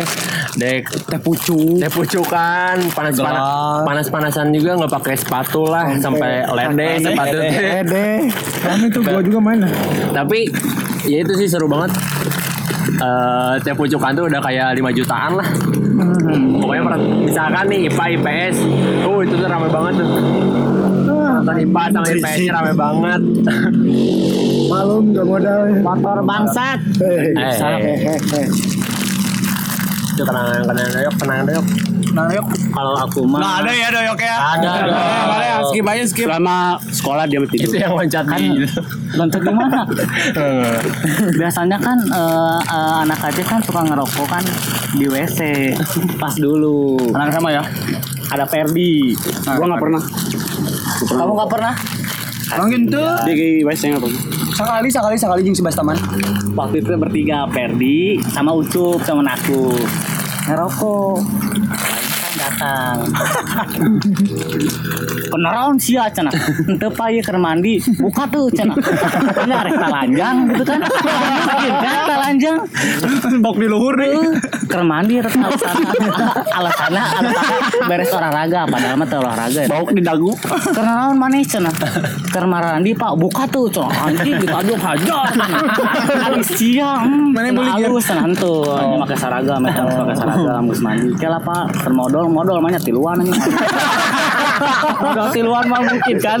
[0.56, 1.76] dek Teh pucuk.
[1.78, 3.44] teh pucukan panas panas
[3.84, 7.52] panas panasan juga nggak pakai sepatu lah sampai lede sepatu teh.
[7.84, 8.08] Ede.
[8.64, 9.68] Kami tuh gua juga main.
[10.16, 10.48] tapi
[11.04, 11.92] ya itu sih seru banget
[13.00, 15.48] Eh teh pucukan tuh udah kayak 5 jutaan lah.
[16.60, 18.56] Pokoknya per- misalkan nih IPA IPS.
[19.02, 20.08] Oh itu tuh rame banget tuh.
[21.08, 23.20] Nonton IPA sama IPS nya rame banget.
[24.68, 25.60] Malum gak modal.
[25.80, 26.78] Motor bangsat.
[27.00, 27.56] Eh, Eh,
[28.04, 28.48] eh, eh.
[30.10, 31.66] Itu kenangan kenangan doyok kenangan doyok
[32.10, 32.42] Nah, yuk.
[32.74, 34.34] kalau aku mah Nah, ada ya doyok ya.
[34.58, 36.26] ada Boleh, skip aja skip.
[36.26, 37.70] Selama sekolah dia tidur.
[37.70, 38.66] itu yang loncat di
[39.14, 39.86] Loncat gimana?
[41.38, 44.42] Biasanya kan eh, eh, anak kecil kan suka ngerokok kan
[44.94, 45.38] di WC.
[46.18, 46.98] Pas dulu.
[47.14, 47.62] Anak sama ya?
[48.30, 49.14] Ada Ferdi.
[49.46, 50.02] Gua nggak pernah.
[51.06, 51.74] Kamu nggak pernah?
[52.58, 53.10] Mungkin tuh.
[53.22, 54.20] Di WC nggak pernah.
[54.60, 55.96] Sekali, sekali, sekali jeung si Bastaman.
[56.52, 59.72] Waktu itu bertiga, Ferdi sama Ucup sama aku.
[60.52, 61.16] Ngerokok.
[62.20, 62.96] Kan datang.
[65.32, 66.28] Penerawan sih ya cenah.
[66.68, 68.76] Henteu paye keur mandi, buka tuh cenah.
[69.48, 70.80] Ini arek talanjang gitu kan.
[71.80, 72.60] Kan talanjang.
[73.40, 74.12] Bok di luhur deh.
[74.70, 75.90] Heeh, keur mandi rek alasanna
[76.54, 79.68] alasanna alasanna beres olahraga padahal mah olahraga ya.
[79.68, 80.30] Bauk di dagu.
[80.46, 81.74] Karena naon maneh cenah.
[82.30, 85.34] Keur marandi Pak buka tuh cenah anjing gitu aduh hajar.
[86.22, 87.34] Habis siang.
[87.34, 88.78] Mana boleh halus cenah tuh.
[88.78, 91.10] Hanya pakai seragam eta pakai seragam geus mandi.
[91.18, 92.30] Kela Pak modal
[92.62, 93.34] mah nya tiluan anjing.
[95.02, 96.40] Modal tiluan mah mungkin kan.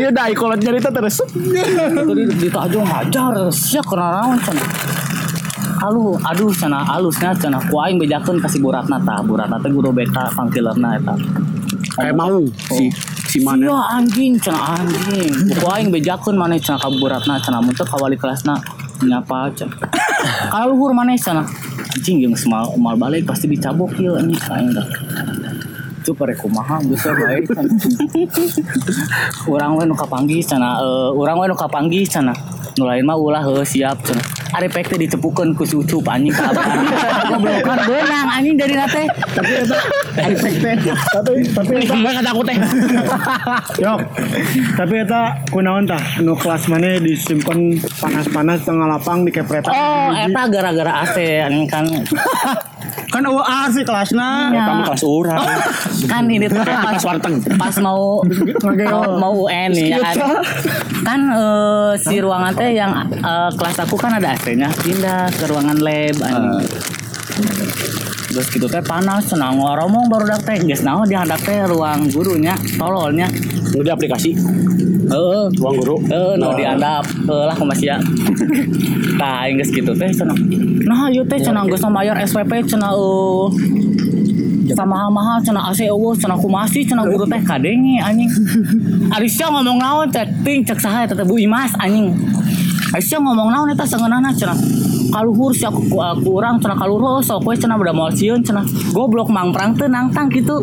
[0.00, 1.20] Iya dah kolot cerita terus.
[1.28, 4.68] Itu di, di tajung hajar sia karena naon cenah.
[5.86, 9.22] Aduh, aduh cenah alusnya cenah ku aing bejakeun ka si Buratna tah.
[9.22, 11.14] Buratna teh guru BK pangkilerna eta.
[11.94, 12.42] Kayak mau
[12.74, 12.90] si
[13.30, 13.62] si mana?
[13.62, 15.30] Iya anjing cenah anjing.
[15.46, 18.58] Buku aing bejakeun maneh cenah ka buratna cenah mun teu ka wali kelasna
[18.98, 19.78] nyapa cenah.
[20.50, 21.46] Kalau luhur maneh cenah.
[21.94, 24.86] Anjing geus mal mal balik pasti dicabok ieu anjing aing dah.
[26.02, 27.70] Itu pare kumaha we bae cenah.
[29.46, 32.34] Urang we nu kapanggih cenah eh urang we nu kapanggih cenah.
[32.74, 34.26] Nu lain mah ulah heuh siap cenah.
[34.54, 36.86] Ari pek teh dicepukeun ku si Ucup anjing ka abang.
[37.34, 39.04] Goblokan beunang anjing dari nate.
[39.10, 39.78] Tapi eta
[40.22, 42.56] ari pek teh Tapi tapi Enggak kata aku teh.
[43.84, 43.98] Yok.
[44.78, 49.74] Tapi eta kunaon tah nu kelas mana disimpan panas-panas tengah lapang di kepretan.
[49.74, 51.84] Oh, eta gara-gara AC anjing kan
[53.16, 54.52] kan eueuh AC kelasna.
[54.52, 54.64] Ya.
[54.68, 55.40] Kamu kelas orang.
[56.12, 57.00] kan ini tuh pas
[57.56, 58.20] pas mau
[58.60, 60.16] mau, mau UN nih ya kan,
[61.02, 65.78] kan eh, si ruangan teh yang eh, kelas aku kan ada AC-nya pindah ke ruangan
[65.80, 68.05] lab anjing.
[68.36, 72.04] Terus gitu teh panas, senang ngomong baru dak teh, geus naon di handak teh ruang
[72.12, 73.32] gurunya, tololnya.
[73.72, 74.36] Lu di aplikasi.
[75.08, 75.48] Heeh.
[75.56, 75.96] Ruang guru.
[76.04, 77.96] Eh, no diandap, eh lah kumaha
[79.20, 80.36] Tah, geus gitu teh cenah.
[80.84, 83.48] Nah, ieu teh cenah geus mayar SPP cenah eh
[84.76, 88.28] sama mahal cenah AC eueuh cenah kumaha sih cenah guru teh kadenge anjing.
[89.16, 92.12] Ari sia ngomong naon teh ting cek saha eta Bu Imas anjing.
[92.92, 94.85] Ari sia ngomong naon eta seungeunana cenah.
[95.08, 98.64] Kaluhur sia aku, aku urang cenah kaluhur oh, sok we cenah udah moal sieun cenah.
[98.92, 100.60] Goblok mangprang teu nangtang kitu.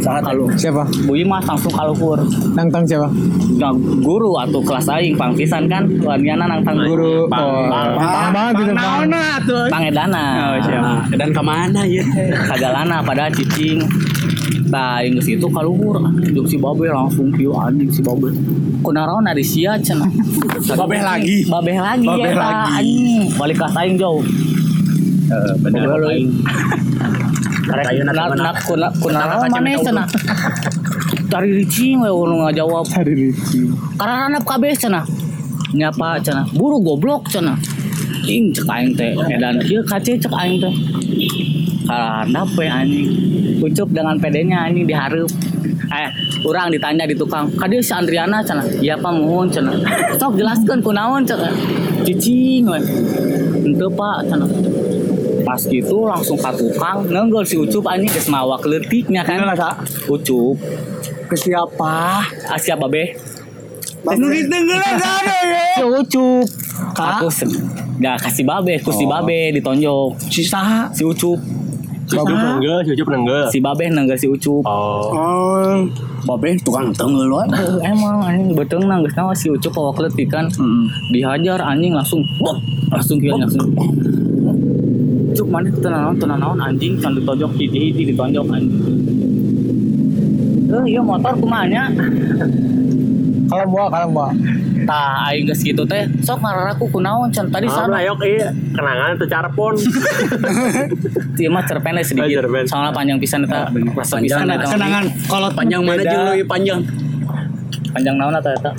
[0.00, 0.48] Saha kalu.
[0.56, 0.84] Siapa?
[1.04, 2.20] Bu Imas langsung kaluhur.
[2.54, 3.08] Nangtang siapa?
[3.60, 7.28] Nah, guru atau kelas aing pangpisan kan waniana nang tang Guru.
[7.28, 7.68] pang Oh.
[7.68, 9.04] pang itu, Bang.
[9.68, 10.24] pang edana
[10.80, 12.00] Nah, dan ke mana ya?
[12.48, 13.84] kagalana pada cicing
[14.70, 18.30] Nah, yang itu kaluhur anjing si babe langsung kieu anjing si babe.
[18.86, 20.06] Kunaon dari sia cenah.
[20.78, 21.42] Babeh lagi.
[21.50, 22.70] Babeh lagi Babeh eta, lagi.
[22.78, 23.22] anjing.
[23.34, 24.22] Balik kelas aing jauh.
[25.30, 26.30] Eh, bener Babeh aing
[28.06, 30.06] Nak nak kuna kunaon maneh cenah.
[31.30, 35.06] cari ricing we ulun ngajawab cari ricing karena anak kabeh cenah
[35.70, 37.54] nyapa cenah buru goblok cenah
[38.26, 40.74] ing cek aing teh edan kieu kace cek aing teh
[41.86, 43.08] karena apa anjing
[43.60, 45.30] ucup dengan pedenya anjing dihareup
[45.90, 46.10] eh
[46.46, 49.74] orang ditanya di tukang kadia si Andriana cenah iya pak mohon cenah
[50.20, 51.52] sok jelaskan kunaon cenah
[52.06, 52.78] cicing we.
[53.66, 54.50] Henteu pak cenah
[55.44, 59.42] pas gitu langsung ke tukang nenggel si ucup anjing geus mawa leutiknya kan
[60.06, 60.56] ucup.
[61.26, 62.26] Ke siapa?
[62.26, 63.14] ah, siapa be?
[64.02, 66.46] Nu ditenggelan ada ya si ucup.
[66.94, 67.50] Aku se-
[68.00, 70.16] Gak kasih babe, ku si babe ditonjok.
[70.32, 70.88] Si saha?
[70.96, 71.36] si ucup
[72.10, 73.44] Si Ucup nenggel, si Ucup nenggel.
[73.54, 74.66] si babe nenggel si ucup.
[74.66, 75.14] Oh.
[75.14, 75.86] Oh,
[76.26, 77.46] babe tukang tenggel wae
[77.86, 80.50] emang anjing betul nang geus nawa si ucup bawa kletik kan?
[81.14, 82.58] Dihajar anjing langsung bok
[82.90, 83.70] langsung kieu langsung.
[85.30, 88.82] Cuk mana itu naon naon anjing can ditojok hiji-hiji ditonjok anjing.
[90.70, 91.90] Eh, iya motor kumanya.
[93.50, 94.28] Kalau gua, kalau gua.
[94.86, 99.16] Tah aing geus kitu teh sok ngararaku kunaon can tadi Ah, sana layok iya, kenangan
[99.20, 99.74] teu carpon.
[101.40, 102.64] Ieu mah cerpen sedikit cerpen.
[102.68, 106.80] soalnya panjang pisan eta rasa pisan eta kenangan kalau panjang mana jeung leuwih panjang
[107.90, 108.70] panjang naon eta eta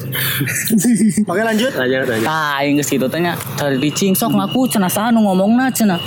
[1.31, 1.71] Oke lanjut.
[1.73, 2.27] Lanjut, lanjut.
[2.27, 5.99] Tah, aing geus kitu teh nya cari ricing sok ngaku cenah saha nu ngomongna cenah.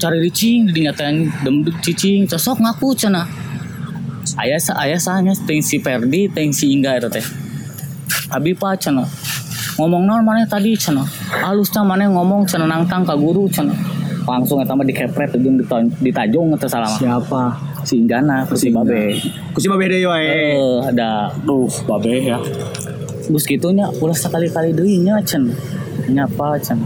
[0.00, 3.26] Cari ricing dinyatain dem cicing sok ngaku cenah.
[4.38, 7.24] Aya sa aya sahanya teuing si Perdi teuing si Ingga eta teh.
[8.30, 9.06] Abi pa cenah.
[9.80, 11.06] Ngomong naon maneh tadi cenah.
[11.40, 13.74] Alusna maneh ngomong cenah nangtang ka guru cenah.
[14.28, 16.92] Langsung eta mah dikepret jeung diton- ditajong eta salah.
[16.92, 17.56] Siapa?
[17.82, 19.16] Si Inggana ku si Babe.
[19.56, 20.28] Si babe deui wae.
[20.28, 22.38] Eh, ada duh babe ya.
[23.30, 25.48] Gus gitunya ulah sekali-kali deui nya cen.
[26.10, 26.78] Nyapa cen.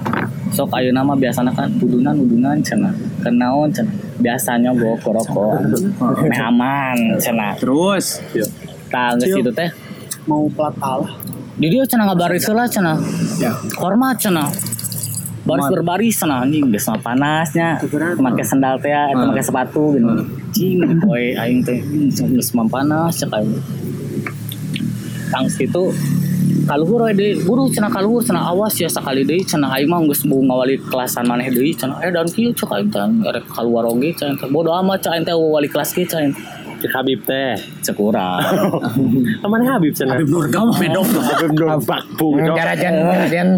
[0.54, 2.94] Sok ayeuna mah biasana kan udunan udunan cenah.
[3.26, 3.90] Kenaon cen.
[4.22, 5.58] Biasanya go rokok.
[6.38, 7.58] Aman cenah.
[7.58, 8.46] Terus Cil.
[9.42, 9.70] kitu teh.
[10.26, 11.12] Mau plat Allah.
[11.54, 12.98] Di dia cenah ngabaris heula cenah.
[13.38, 13.52] Ya.
[13.78, 14.50] Hormat cenah.
[15.44, 17.76] Baris berbaris cenah anjing mah panasnya.
[18.16, 20.08] Make sendal teh eta make sepatu gitu.
[20.56, 23.52] Cing boy aing teh geus panas cek aing.
[25.28, 25.92] Tang situ
[26.64, 30.24] kaluhur we deui buru cenah kaluhur cenah awas ya sakali deui cenah aing mah geus
[30.24, 34.36] ngawali kelasan maneh deui cenah eh dan kieu cek aing teh arek kaluar oge cenah
[34.40, 36.32] teh bodo amat cek aing teh wali kelas cek aing
[36.84, 37.56] Cek Habib teh.
[37.80, 38.44] cek urang.
[39.40, 40.20] Temannya Habib cenah.
[40.20, 42.26] Habib Nurga mah bedok Habib Nur Bakpu.
[42.44, 43.48] Garajan, garajan.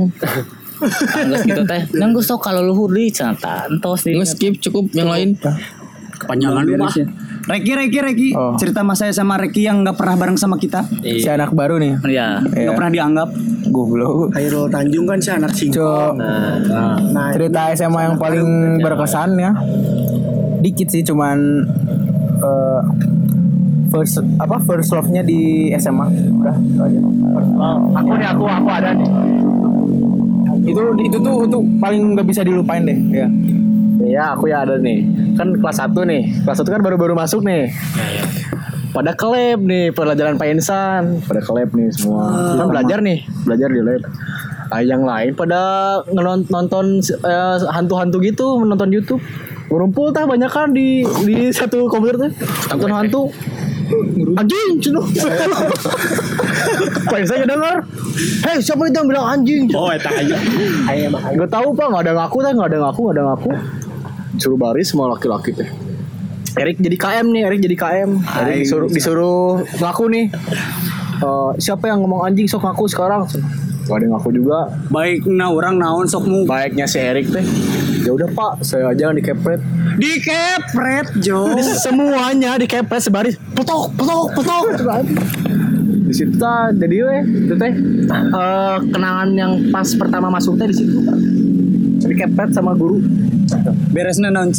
[1.26, 4.22] Geus kitu teh nang sok kaluhur deui cenah tah entos deui.
[4.22, 5.34] Nge-skip cukup yang lain.
[6.16, 6.94] kepanjangan mah.
[7.46, 8.28] Reki, Reki, Reki.
[8.34, 8.56] Oh.
[8.56, 10.82] Cerita mas saya sama Reki yang nggak pernah bareng sama kita.
[10.98, 11.94] Si anak baru nih.
[12.02, 12.40] Iya.
[12.42, 13.28] Nggak pernah dianggap.
[13.68, 14.32] Goblok.
[14.32, 16.16] Khairul Tanjung kan si anak singkong.
[16.18, 18.46] Cok, Nah, cerita SMA yang paling
[18.80, 19.50] berkesan ya.
[20.58, 21.38] Dikit sih cuman
[22.40, 22.80] eh,
[23.96, 26.06] first apa first love-nya di SMA.
[26.36, 26.98] Udah, itu aja.
[27.96, 29.08] Aku nih aku aku ada nih.
[30.68, 33.28] Itu itu tuh itu paling nggak bisa dilupain deh, ya.
[33.96, 35.08] Iya, aku ya ada nih.
[35.34, 36.22] Kan kelas 1 nih.
[36.44, 37.72] Kelas 1 kan baru-baru masuk nih.
[38.92, 41.20] Pada ke lab nih, pelajaran Pak Insan.
[41.24, 42.56] Pada ke lab nih semua.
[42.60, 44.02] kan belajar nih, belajar di lab.
[44.66, 45.60] Ah, yang lain pada
[46.50, 49.22] nonton eh, hantu-hantu gitu, menonton YouTube.
[49.66, 52.30] Ngumpul tah banyak kan di di satu komputer tuh.
[52.74, 53.22] Nonton hantu.
[54.36, 55.00] Anjing, cino.
[57.10, 57.76] Pak Insan dengar.
[58.42, 59.70] Hei, siapa itu yang bilang anjing?
[59.72, 60.36] Oh, eta aja.
[61.36, 63.50] Gue tahu pak, nggak ada ngaku teh, nggak ada ngaku, nggak ada ngaku.
[64.36, 65.68] Suruh baris semua laki-laki teh.
[66.56, 68.10] Erik jadi KM nih, Erik jadi KM.
[68.24, 69.44] Erik disuruh disuruh
[69.78, 70.26] ngaku nih.
[71.16, 73.28] Eh, siapa yang ngomong anjing sok ngaku sekarang?
[73.86, 74.58] Gak ada yang ngaku juga.
[74.90, 76.42] baik nah orang naon sokmu.
[76.44, 77.46] Baiknya si Erik teh.
[78.02, 79.62] Ya udah pak, saya aja yang dikepret.
[79.98, 81.54] Dikepret, Jo.
[81.78, 83.38] Semuanya dikepret sebaris.
[83.54, 85.02] Petok, petok, petok.
[86.06, 90.76] di situ tah jadi weh itu teh eh, kenangan yang pas pertama masuk teh di
[90.78, 91.02] situ
[92.06, 93.02] dikepret sama guru
[93.90, 94.54] Beresnya naon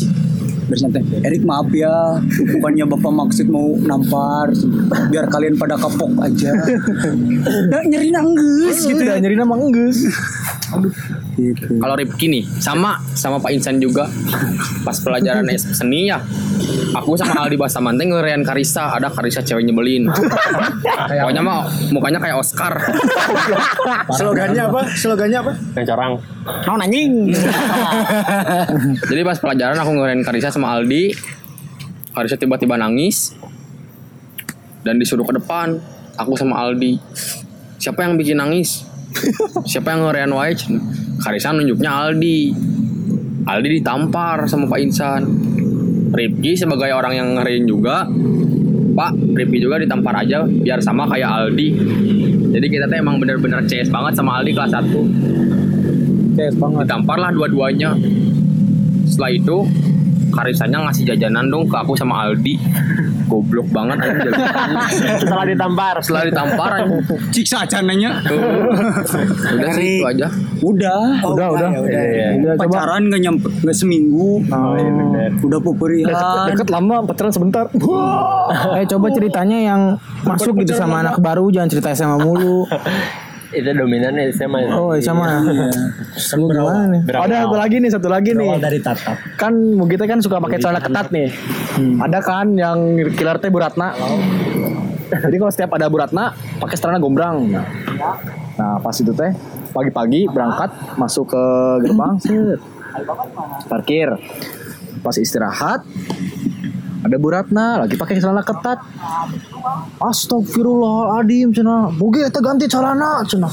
[0.67, 1.03] teh.
[1.23, 2.19] Erik maaf ya,
[2.57, 4.51] bukannya bapak maksud mau nampar,
[5.09, 6.51] biar kalian pada kapok aja.
[7.67, 9.19] Nah, nyeri nanggus gitu ya.
[9.19, 10.07] nyeri nama enggus
[11.37, 11.77] Gitu.
[11.77, 14.09] Kalau Ripki nih sama sama Pak Insan juga
[14.81, 16.17] pas pelajaran es- seni ya.
[16.97, 20.09] Aku sama Aldi Basaman teh ngerean Karisa, ada Karisa cewek nyebelin.
[20.09, 22.73] Pokoknya mah mukanya kayak Oscar.
[24.17, 24.81] Slogannya apa?
[24.89, 25.51] Slogannya apa?
[25.77, 26.13] Yang corang.
[26.65, 27.11] Naon anjing.
[29.05, 31.13] Jadi pas pelajaran aku ngerean Karisa sama Aldi.
[32.17, 33.37] Karisa tiba-tiba nangis
[34.81, 35.77] dan disuruh ke depan.
[36.17, 36.97] Aku sama Aldi.
[37.77, 38.89] Siapa yang bikin nangis?
[39.69, 40.53] Siapa yang ngerean wae?
[41.21, 42.39] Karisa nunjuknya Aldi.
[43.47, 45.21] Aldi ditampar sama Pak Insan.
[46.13, 48.07] Ripki sebagai orang yang ngeriin juga
[48.97, 51.69] Pak review juga ditampar aja biar sama kayak Aldi
[52.57, 56.89] jadi kita tuh emang bener-bener CS banget sama Aldi kelas 1 Yes banget.
[56.89, 57.93] ditampar lah dua-duanya
[59.05, 59.57] setelah itu
[60.37, 62.55] Karisanya ngasih jajanan dong ke aku sama Aldi
[63.27, 64.87] goblok banget jajanannya.
[65.19, 65.95] Setelah ditampar.
[65.99, 66.71] setelah ditampar.
[67.35, 68.23] Siksa acananya.
[68.23, 70.27] udah sih itu aja
[70.63, 71.21] Udah.
[71.21, 71.69] Udah, udah.
[71.83, 72.55] Udah, coba.
[72.57, 74.41] Pacaran nggak nyampe nggak seminggu.
[75.43, 76.07] Udah pupurian.
[76.49, 77.67] Deket lama, pacaran sebentar.
[78.79, 79.81] eh coba ceritanya yang
[80.23, 82.63] masuk gitu sama anak baru, jangan cerita sama mulu.
[83.47, 84.59] Itu dominannya sama.
[84.75, 85.39] Oh, sama.
[86.35, 87.01] Lu gimana nih?
[87.07, 88.49] Ada satu lagi nih, satu lagi nih.
[88.59, 89.17] dari tatap.
[89.39, 89.53] Kan
[89.87, 91.31] kita kan suka pakai celana ketat nih.
[92.03, 93.95] Ada kan yang killer teh buratna.
[95.07, 97.47] Jadi kalau setiap ada buratna pakai celana gombrang.
[97.47, 97.65] Nah,
[98.59, 99.31] nah, pas itu teh
[99.71, 101.43] pagi-pagi berangkat masuk ke
[101.87, 102.19] gerbang,
[103.71, 104.11] parkir.
[104.99, 105.87] Pas istirahat
[107.05, 108.81] ada buratna lagi pakai celana ketat.
[110.01, 111.91] Astagfirullahaladzim cina.
[111.93, 113.49] Boge eta ganti celana cina.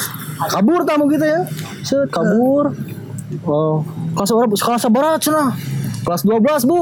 [0.52, 1.40] kabur tamu kita ya.
[1.80, 2.72] Set kabur.
[3.48, 3.80] Oh,
[4.12, 4.54] kelas berapa?
[4.54, 5.56] Kelas berapa cina?
[6.02, 6.80] Kelas 12 bu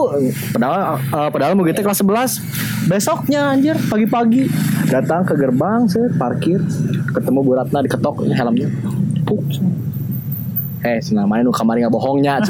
[0.56, 4.48] Padahal eh, Padahal mau gitu kelas 11 Besoknya anjir Pagi-pagi
[4.88, 6.64] Datang ke gerbang set Parkir
[7.12, 8.72] Ketemu Bu Ratna diketok helmnya
[9.28, 9.44] Puk
[10.80, 12.40] Eh, senang main nu kamari nggak bohongnya.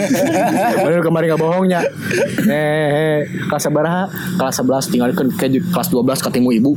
[0.82, 1.78] Main nu kamari nggak bohongnya.
[2.42, 4.10] Eh, eh, kelas berapa?
[4.10, 6.74] Kelas 11 tinggal ke, ke kelas 12 ketemu ibu.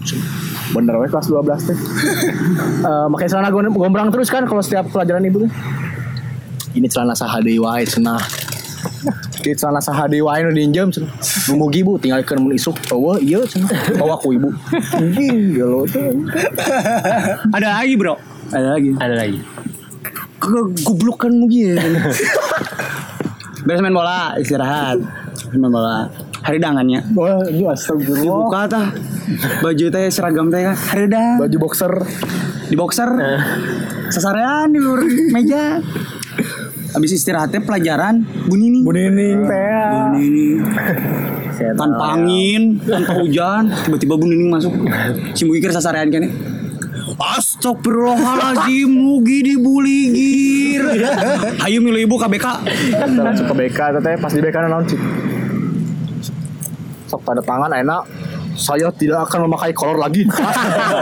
[0.69, 1.77] Bener we kelas 12 teh.
[2.83, 5.51] Eh, pakai celana gom- gombrang terus kan kalau setiap pelajaran ibu tuh.
[6.75, 8.19] Ini celana sahade wae cenah.
[9.41, 11.09] Ini celana sahade wae nu diinjem cenah.
[11.49, 12.75] Numugi bu tinggal ke mun isuk.
[12.91, 13.71] Oh, iya cenah.
[13.95, 14.51] Bawa ku ibu.
[14.93, 16.21] Anjing, gelo tuh.
[17.49, 18.13] Ada lagi bro.
[18.51, 18.89] Ada lagi.
[18.99, 19.39] Ada lagi.
[20.43, 21.79] Kegoblokan mugi ya.
[23.65, 24.99] Beres main bola, istirahat.
[25.55, 26.11] Main bola.
[26.43, 26.99] Hari dangannya.
[27.15, 28.27] Wah, ini astagfirullah.
[28.27, 28.87] Dibuka tah.
[29.63, 30.75] Baju teh seragam teh kan.
[30.75, 31.39] Hari dang.
[31.39, 31.93] Baju boxer.
[32.67, 33.07] Di boxer.
[34.11, 35.79] Sasarean di luar meja.
[36.91, 38.81] Habis istirahatnya pelajaran bunyi nih.
[38.83, 39.71] Bunining teh.
[40.11, 40.43] Bunyi
[41.71, 44.73] tanpa angin, tanpa hujan, tiba-tiba Bu Nining masuk.
[45.37, 46.27] Si Mugi kira sasarean kan
[47.19, 50.81] Astagfirullahaladzim Mugi dibuligir
[51.61, 52.47] Ayo milih ibu KBK
[53.17, 55.01] Masuk ke BK teh pas di BK naon cik.
[57.09, 58.03] Sok tanda tangan enak.
[58.53, 60.29] Saya tidak akan memakai kolor lagi.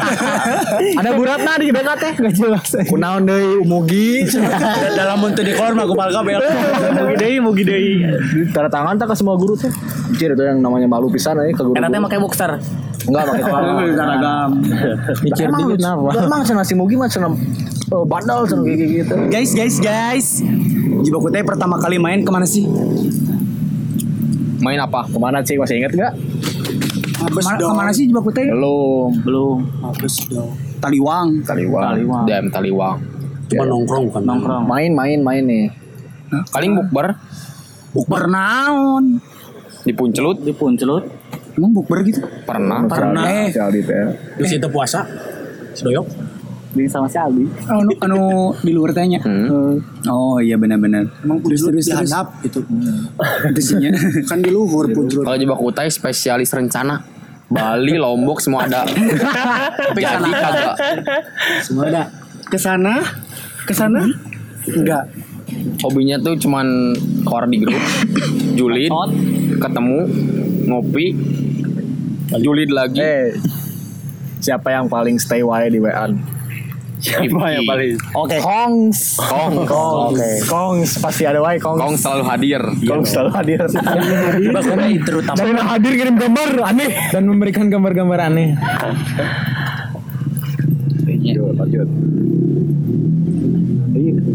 [1.03, 2.67] Ada buratna di BK teh enggak jelas.
[2.87, 4.23] Kunaon deui umugi.
[4.95, 6.39] Dalam bentuk di kolor mah kupal kabel.
[6.99, 7.93] mugi deui, mugi deui.
[8.55, 9.71] Tanda tangan tak ke semua guru teh.
[10.11, 11.75] Anjir itu yang namanya malu pisan eh ke guru.
[11.75, 12.51] Karena teh pakai boxer.
[13.07, 13.81] Enggak pakai kolor.
[13.95, 14.49] Seragam
[15.25, 15.95] Mikir dikit nah.
[16.13, 17.31] Emang cenah si mugi mah cenah
[17.93, 19.15] oh, bandel cenah kayak gitu.
[19.31, 20.27] Guys guys guys
[21.01, 22.65] Jibaku teh pertama kali main ke mana sih?
[24.61, 26.13] main apa Ke mana sih masih inget gak?
[27.17, 28.45] Ke mana, ke mana sih Jibaku teh?
[28.45, 29.09] Belum.
[29.25, 29.57] Belum.
[30.81, 32.25] Taliwang Kaliwang.
[32.29, 32.97] DM Taliwang
[33.51, 34.63] Cuma nongkrong bukan Nongkrong.
[34.69, 35.65] Main main main nih.
[36.53, 37.17] paling bukber
[37.91, 39.19] Bukber naon?
[39.81, 41.03] di Puncelut Di puncelut.
[41.51, 42.21] Emang bukber gitu?
[42.43, 43.23] pernah Pernah.
[43.27, 44.03] Eh, Si Aldi teh.
[44.37, 45.03] Terus itu puasa.
[45.71, 46.07] Sedoyok.
[46.71, 47.43] Di sama si Aldi.
[47.67, 48.19] anu, anu
[48.57, 49.19] di luar tanya.
[49.19, 49.75] Hmm.
[50.07, 51.03] Oh iya benar-benar.
[51.19, 52.11] Emang terus terus terus.
[52.41, 52.59] itu.
[53.51, 53.91] Intinya
[54.23, 55.21] kan di luhur punjul.
[55.21, 57.03] kalau jebak utai spesialis rencana
[57.47, 58.87] Bali Lombok semua ada
[59.91, 60.75] tapi jadi kagak
[61.59, 62.07] Semua ada.
[62.47, 63.03] Ke sana,
[63.63, 64.07] ke sana.
[64.63, 65.03] Enggak.
[65.83, 66.95] hobinya tuh cuman
[67.27, 67.75] keluar di grup
[68.57, 68.87] julid
[69.59, 69.99] ketemu
[70.63, 71.11] ngopi
[72.37, 73.35] julid lagi Eh,
[74.39, 76.07] siapa yang paling stay wae di WA?
[77.01, 78.37] siapa yang paling Oke.
[78.37, 79.17] Kongs.
[79.17, 79.67] Kongs.
[79.67, 80.31] Oke.
[80.45, 81.81] Kongs pasti ada wae Kongs.
[81.81, 83.61] Kong selalu hadir Kongs selalu hadir.
[85.01, 88.53] terutama Dari hadir kirim gambar aneh Dan memberikan gambar-gambar aneh.
[91.01, 91.89] Lanjut, lanjut.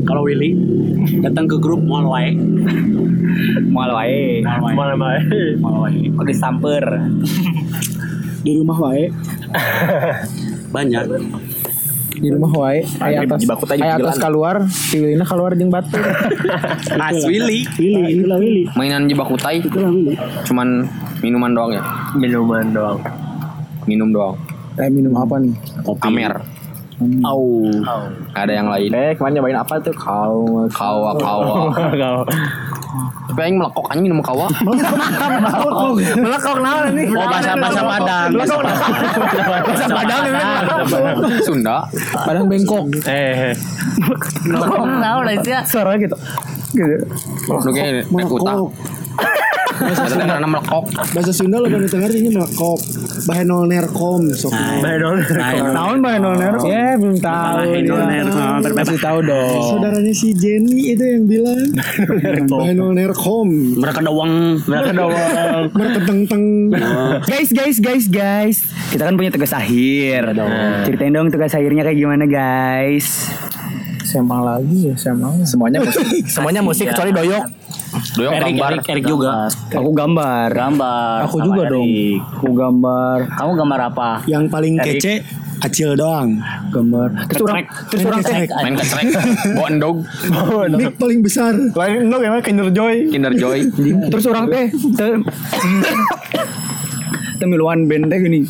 [0.06, 0.54] kalau Willy
[1.18, 2.30] datang ke grup mual wae.
[3.66, 4.38] Mual wae.
[4.42, 5.18] Mual wae.
[5.59, 5.98] Mual wae.
[6.14, 6.85] Kok disamper.
[8.46, 9.11] Di rumah wae.
[10.74, 11.03] Banyak.
[12.16, 16.01] Di rumah wae, aya atas Jibaku tanya aya atas keluar, pilihna keluar jeung batu.
[17.03, 17.68] As Willy.
[17.68, 18.64] Pilih, itulah Willy.
[18.72, 19.61] mainan jebak utai
[20.47, 20.88] cuman
[21.18, 21.84] minuman doang ya
[22.14, 22.97] Minuman doang.
[23.84, 24.32] minum doang
[24.76, 25.53] Eh minum apa nih?
[26.01, 26.40] Amer
[27.22, 27.61] Au.
[28.32, 29.92] Nggak ada yang lain Eh, kemarin nyobain apa tuh?
[29.92, 30.64] Kau.
[30.72, 31.68] kawa kawa
[33.37, 34.49] tapi aing melekok anjing minum kawa
[36.24, 37.05] Melekok naon ini?
[37.12, 38.28] Oh bahasa bahasa Padang.
[38.32, 40.24] Bahasa Padang.
[41.45, 41.84] Sunda
[42.24, 42.89] Padang bengkok.
[43.05, 43.53] Eh,
[44.57, 45.53] Tahu lah sih.
[45.68, 46.16] Suara gitu.
[46.72, 46.97] Gitu.
[48.09, 48.57] naik utah
[49.77, 50.85] Bahasa Sunda karena melekok.
[51.12, 52.79] Bahasa Sunda lo pada dengar ini melekop.
[53.24, 54.53] Bahenol nerkom sok.
[54.53, 56.55] Tahun Mbak Noner?
[56.64, 57.59] Ya belum tahu.
[57.77, 58.72] dia.
[58.72, 59.61] Masih tahu dong.
[59.66, 61.61] Saudaranya si Jenny itu yang bilang
[62.53, 63.49] Bahenol nerkom.
[63.77, 64.61] Mereka doang.
[64.62, 65.62] Mereka doang.
[65.72, 66.45] Berketeng-teng.
[67.31, 68.57] Guys, guys, guys, guys.
[68.89, 70.33] Kita kan punya tugas akhir.
[70.85, 73.29] Ceritain dong tugas akhirnya kayak gimana, guys.
[74.07, 75.43] SMA lagi ya SMA.
[75.43, 76.07] Semuanya musik.
[76.27, 77.66] Semuanya musik kecuali doyok.
[78.16, 78.70] Doyok Erik, gambar.
[78.72, 79.30] Erik, Erik juga.
[79.72, 80.49] Aku gambar.
[80.53, 81.18] Gambar.
[81.26, 81.86] Aku juga dong.
[81.86, 82.18] Erik.
[82.36, 83.16] Aku gambar.
[83.32, 84.09] Kamu gambar apa?
[84.24, 85.14] Yang paling kece
[85.57, 86.36] Acil doang.
[86.68, 87.09] Gambar.
[87.32, 88.20] Terus orang terus orang
[88.61, 89.07] Main kecrek.
[89.57, 89.97] Bawa endog.
[90.68, 91.53] Ini paling besar.
[91.57, 93.09] Lain lo gimana Kinder Joy?
[93.09, 93.64] Kinder Joy.
[94.12, 95.20] terus orang teh te-
[97.36, 98.40] temiluan band teh gini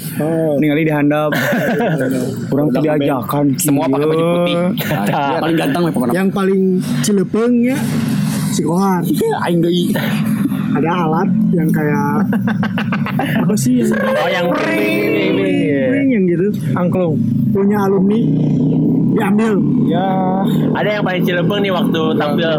[0.63, 1.35] ningali di handap
[2.55, 4.57] orang tuh diajakan Semua pakai baju putih.
[5.43, 6.15] Paling ganteng pokoknya.
[6.15, 6.63] Yang paling
[7.03, 7.77] cilepeng ya
[8.53, 9.03] si Kohar.
[9.47, 9.91] aing deui
[10.77, 12.29] Ada alat yang kayak
[13.43, 17.17] apa sih yang Oh yang ring yang gitu Angklung.
[17.55, 18.21] punya alumni
[19.17, 19.53] diambil.
[19.89, 20.09] Ya.
[20.77, 22.51] Ada yang paling cilebeng nih waktu tampil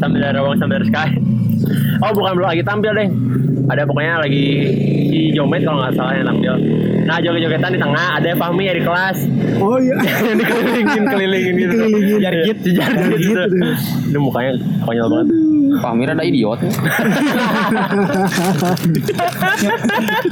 [0.00, 1.08] tampil dari Rawang sampai dari Sky.
[2.00, 3.08] Oh bukan belum lagi tampil deh.
[3.68, 4.44] Ada pokoknya lagi
[5.12, 6.54] si Jomet kalau nggak salah yang tampil.
[7.08, 9.18] Nah joget-jogetan di tengah ada Fahmi ya di kelas.
[9.64, 9.96] Oh iya.
[10.28, 11.72] yang dikelilingin kelilingin gitu.
[11.72, 12.20] Dikelilingin.
[12.20, 13.42] Jargit, si jargit gitu.
[14.12, 15.26] Itu mukanya konyol banget.
[15.78, 16.58] Pak Mir ada idiot.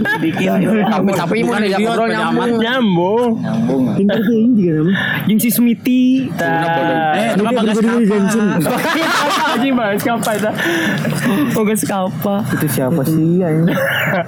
[0.06, 0.28] Tapi
[1.12, 2.52] tapi mau diajak ngobrol nyambung.
[2.58, 3.30] Nyambung.
[3.40, 3.82] Nyambung.
[3.96, 4.92] Pintar tuh ini juga nama.
[5.26, 6.04] jeung si Smiti
[6.36, 8.44] Eh, kenapa dia gak berdua di Jensen.
[9.56, 10.50] Anjing banget siapa itu?
[11.56, 13.40] oh geus apa Itu siapa sih?
[13.40, 13.76] anjing?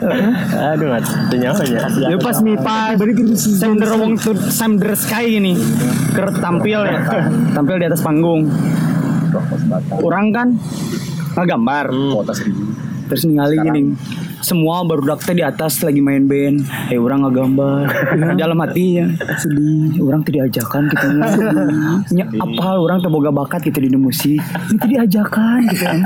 [0.73, 1.03] Aduh, nggak
[1.37, 1.83] nyawa ya.
[2.09, 2.97] Ya pas mi pas
[3.39, 4.17] Samder wong
[4.51, 5.55] Samder Sky ini
[6.13, 6.99] ker tampil ya
[7.53, 8.49] tampil di atas panggung
[10.03, 10.49] orang kan
[11.37, 11.87] ngegambar
[13.09, 13.97] terus ningali gini
[14.39, 16.63] semua baru teh di atas lagi main band.
[16.91, 17.91] Eh orang ngegambar
[18.41, 19.07] dalam hati ya
[19.39, 19.99] sedih.
[20.03, 21.07] Orang tuh diajakan gitu
[22.17, 24.39] nya apa orang terboga bakat gitu di musik
[24.71, 25.99] itu diajakan gitu kan.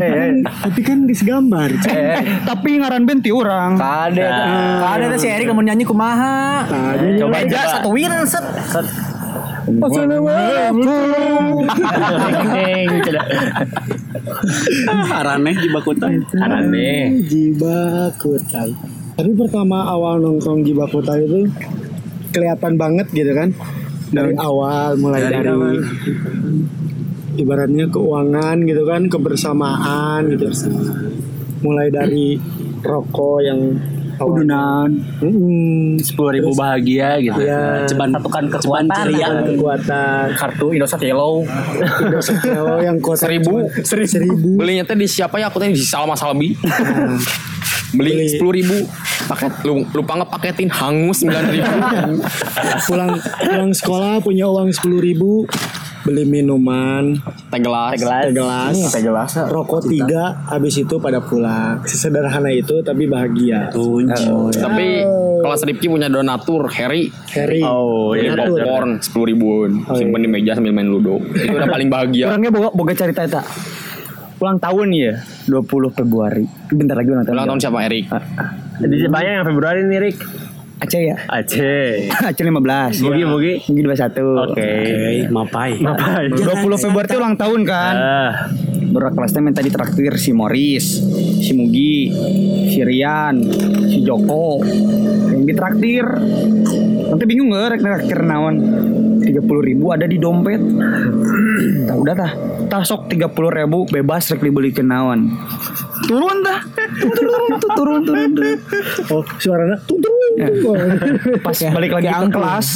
[0.00, 1.68] Eh, Tapi kan geus gambar.
[1.86, 3.76] Eh, tapi ngaran band ti orang.
[3.76, 4.24] Kade.
[4.80, 6.64] Kade teh si Erik mau nyanyi kumaha.
[7.20, 8.44] Coba aja satu win set.
[15.10, 16.20] Haraneh di Bakutan.
[16.36, 17.24] Aneh.
[17.24, 18.70] Jibakutai.
[19.14, 21.48] Tapi pertama awal nongkrong Jibakutai itu
[22.34, 23.54] kelihatan banget gitu kan.
[24.14, 25.50] Dari awal mulai dari,
[27.40, 30.52] ibaratnya keuangan gitu kan, kebersamaan gitu.
[31.64, 32.36] Mulai dari
[32.84, 33.60] rokok yang
[34.16, 37.38] udunan Hmm, Sepuluh ribu bahagia gitu.
[37.38, 39.26] ya, Ceban satukan kekuatan Iya.
[39.26, 39.42] ya.
[39.48, 41.42] kekuatan Kartu Indosat Yellow.
[42.00, 42.38] Indosat
[42.80, 43.66] yang kuota Seribu.
[43.78, 44.46] seribu, seribu.
[44.54, 45.48] Belinya teh di siapa ya?
[45.48, 46.54] Aku teh di Salma Salbi.
[47.92, 48.26] Beli Beli.
[48.28, 48.76] sepuluh ribu
[49.24, 51.72] paket lu lupa ngepaketin hangus sembilan ribu
[52.90, 53.10] pulang
[53.40, 55.46] pulang sekolah punya uang sepuluh ribu
[56.04, 57.16] beli minuman.
[57.48, 59.30] Teh gelas teh gelas Teh gelas.
[59.48, 61.80] rokok tiga habis itu pada pulang.
[61.88, 63.72] Sesederhana itu tapi bahagia.
[63.72, 64.86] Tapi
[65.40, 67.08] kalau Rifki punya donatur Harry.
[67.32, 67.64] Harry.
[67.64, 68.36] Oh, iya.
[68.36, 69.72] popcorn sepuluh ribuan.
[69.88, 70.04] Oh, iya.
[70.04, 71.20] simpen di meja sambil main ludo.
[71.32, 72.28] Itu udah paling bahagia.
[72.28, 73.42] Orangnya boga, boga cerita eta
[74.44, 75.14] ulang tahun ya
[75.48, 76.44] 20 Februari.
[76.68, 77.36] Bentar lagi ulang tahun.
[77.40, 78.04] Ulang tahun siapa Erik?
[78.82, 80.18] Di Jepangnya yang Februari nih, Rik.
[80.84, 82.12] Aceh ya Aceh.
[82.28, 83.52] Aceh 15 Mugi, mugi.
[83.66, 84.70] Mugi 21 Oke.
[85.32, 85.80] mapai.
[85.80, 86.28] Ngapain?
[86.28, 86.44] 20
[86.78, 88.32] Februari itu ulang tahun kan Ah,
[88.94, 91.00] Berat kelasnya minta ditraktir si Morris
[91.44, 92.08] Si Mugi
[92.72, 93.36] Si Rian
[93.92, 94.64] Si Joko
[95.28, 96.06] Yang ditraktir.
[97.04, 98.56] Nanti bingung gak rek traktir naon?
[99.20, 100.60] 30 ribu ada di dompet.
[101.88, 102.32] Tah udah tah.
[102.72, 103.28] Tah sok 30
[103.60, 105.36] ribu bebas rek dibeli naon.
[106.08, 106.64] Turun tah
[106.94, 108.44] Turun tuh turun turun tuh
[109.10, 110.00] oh suaranya tung
[110.34, 110.50] Ya.
[111.46, 112.66] Pas balik lagi ke kelas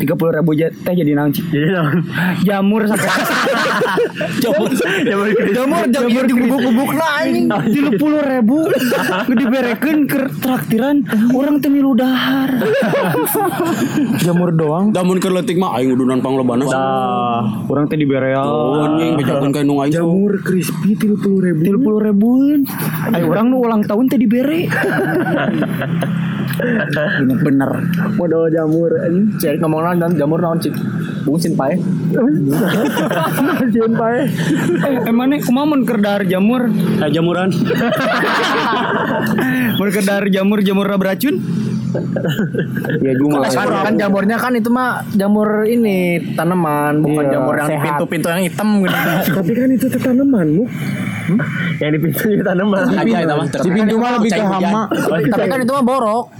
[0.00, 1.42] 30 ribu teh jadi naon Ci?
[1.46, 1.96] jadi naon?
[2.42, 3.08] Jamur sampai
[4.42, 4.70] Jamur.
[5.04, 5.26] Jamur.
[5.52, 7.32] jamur jamur di gubuk-gubuk lain
[7.68, 8.58] tiga puluh ribu
[9.38, 12.50] diberekeun ke traktiran orang milu dahar
[14.24, 14.92] Jamur doang.
[14.92, 16.64] Damun keur leutik mah aing udunan panglobana.
[17.64, 19.92] orang teh dibereal Oh, anjing bejakeun ka nu aing.
[19.92, 22.60] jamur crispy tiga puluh ribu tiga puluh ribuan
[23.10, 24.68] ayo orang nu ulang tahun teh dibere
[27.22, 27.70] ini bener
[28.16, 28.92] modal jamur.
[29.38, 30.74] Si Erik ngomong naon dan jamur naon cik.
[31.24, 31.78] Bungsin pae.
[33.72, 34.18] Jangan pae.
[34.82, 36.66] eh emangnya kumaha mun keur dahar jamur
[37.02, 37.50] Eh, jamuran.
[39.78, 41.38] mun keur dahar jamur jamur beracun
[43.02, 43.48] Ya juga.
[43.52, 48.42] Kan, kan jamurnya kan itu mah jamur ini tanaman, bukan Iya, jamur yang pintu-pintu yang
[48.44, 48.96] hitam gitu.
[49.40, 50.64] Tapi kan itu tanaman, Bu.
[51.78, 52.80] Yang di pintunya tanaman.
[52.92, 54.82] aja itu mah Di pintu mah lebih ke hama.
[55.30, 56.26] Tapi kan itu mah borok.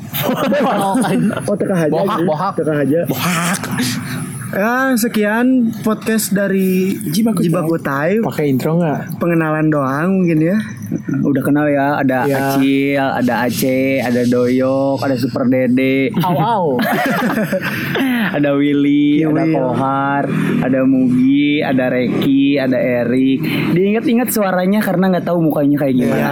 [1.49, 1.91] Oh, teka aja.
[1.91, 2.53] Bohak, bohak.
[2.61, 3.01] Teka aja.
[3.09, 3.61] Bohak.
[4.53, 8.21] Ya, sekian podcast dari Jibakutai.
[8.21, 9.17] Pakai intro nggak?
[9.17, 10.57] Pengenalan doang mungkin ya.
[11.29, 12.55] Udah kenal ya, ada Ya.
[12.55, 16.67] Acil, ada Aceh, ada Doyok, ada Super Dede, Au au.
[18.37, 19.55] ada Willy, Iya, ada Will.
[19.55, 20.25] Kohar,
[20.63, 23.41] ada Mugi, ada Reki, ada Erik.
[23.73, 26.31] Diingat-ingat suaranya karena nggak tahu mukanya kayak gimana.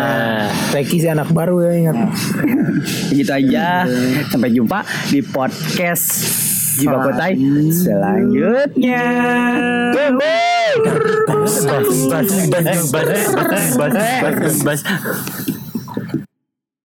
[0.71, 1.97] Reki si anak baru ya ingat.
[3.11, 3.85] Begitu aja.
[4.27, 6.07] Sampai jumpa di podcast
[6.73, 7.37] Jibakotai
[7.69, 9.05] selanjutnya.
[11.51, 13.35] Bas bas bas
[13.77, 15.60] bas bas bas bas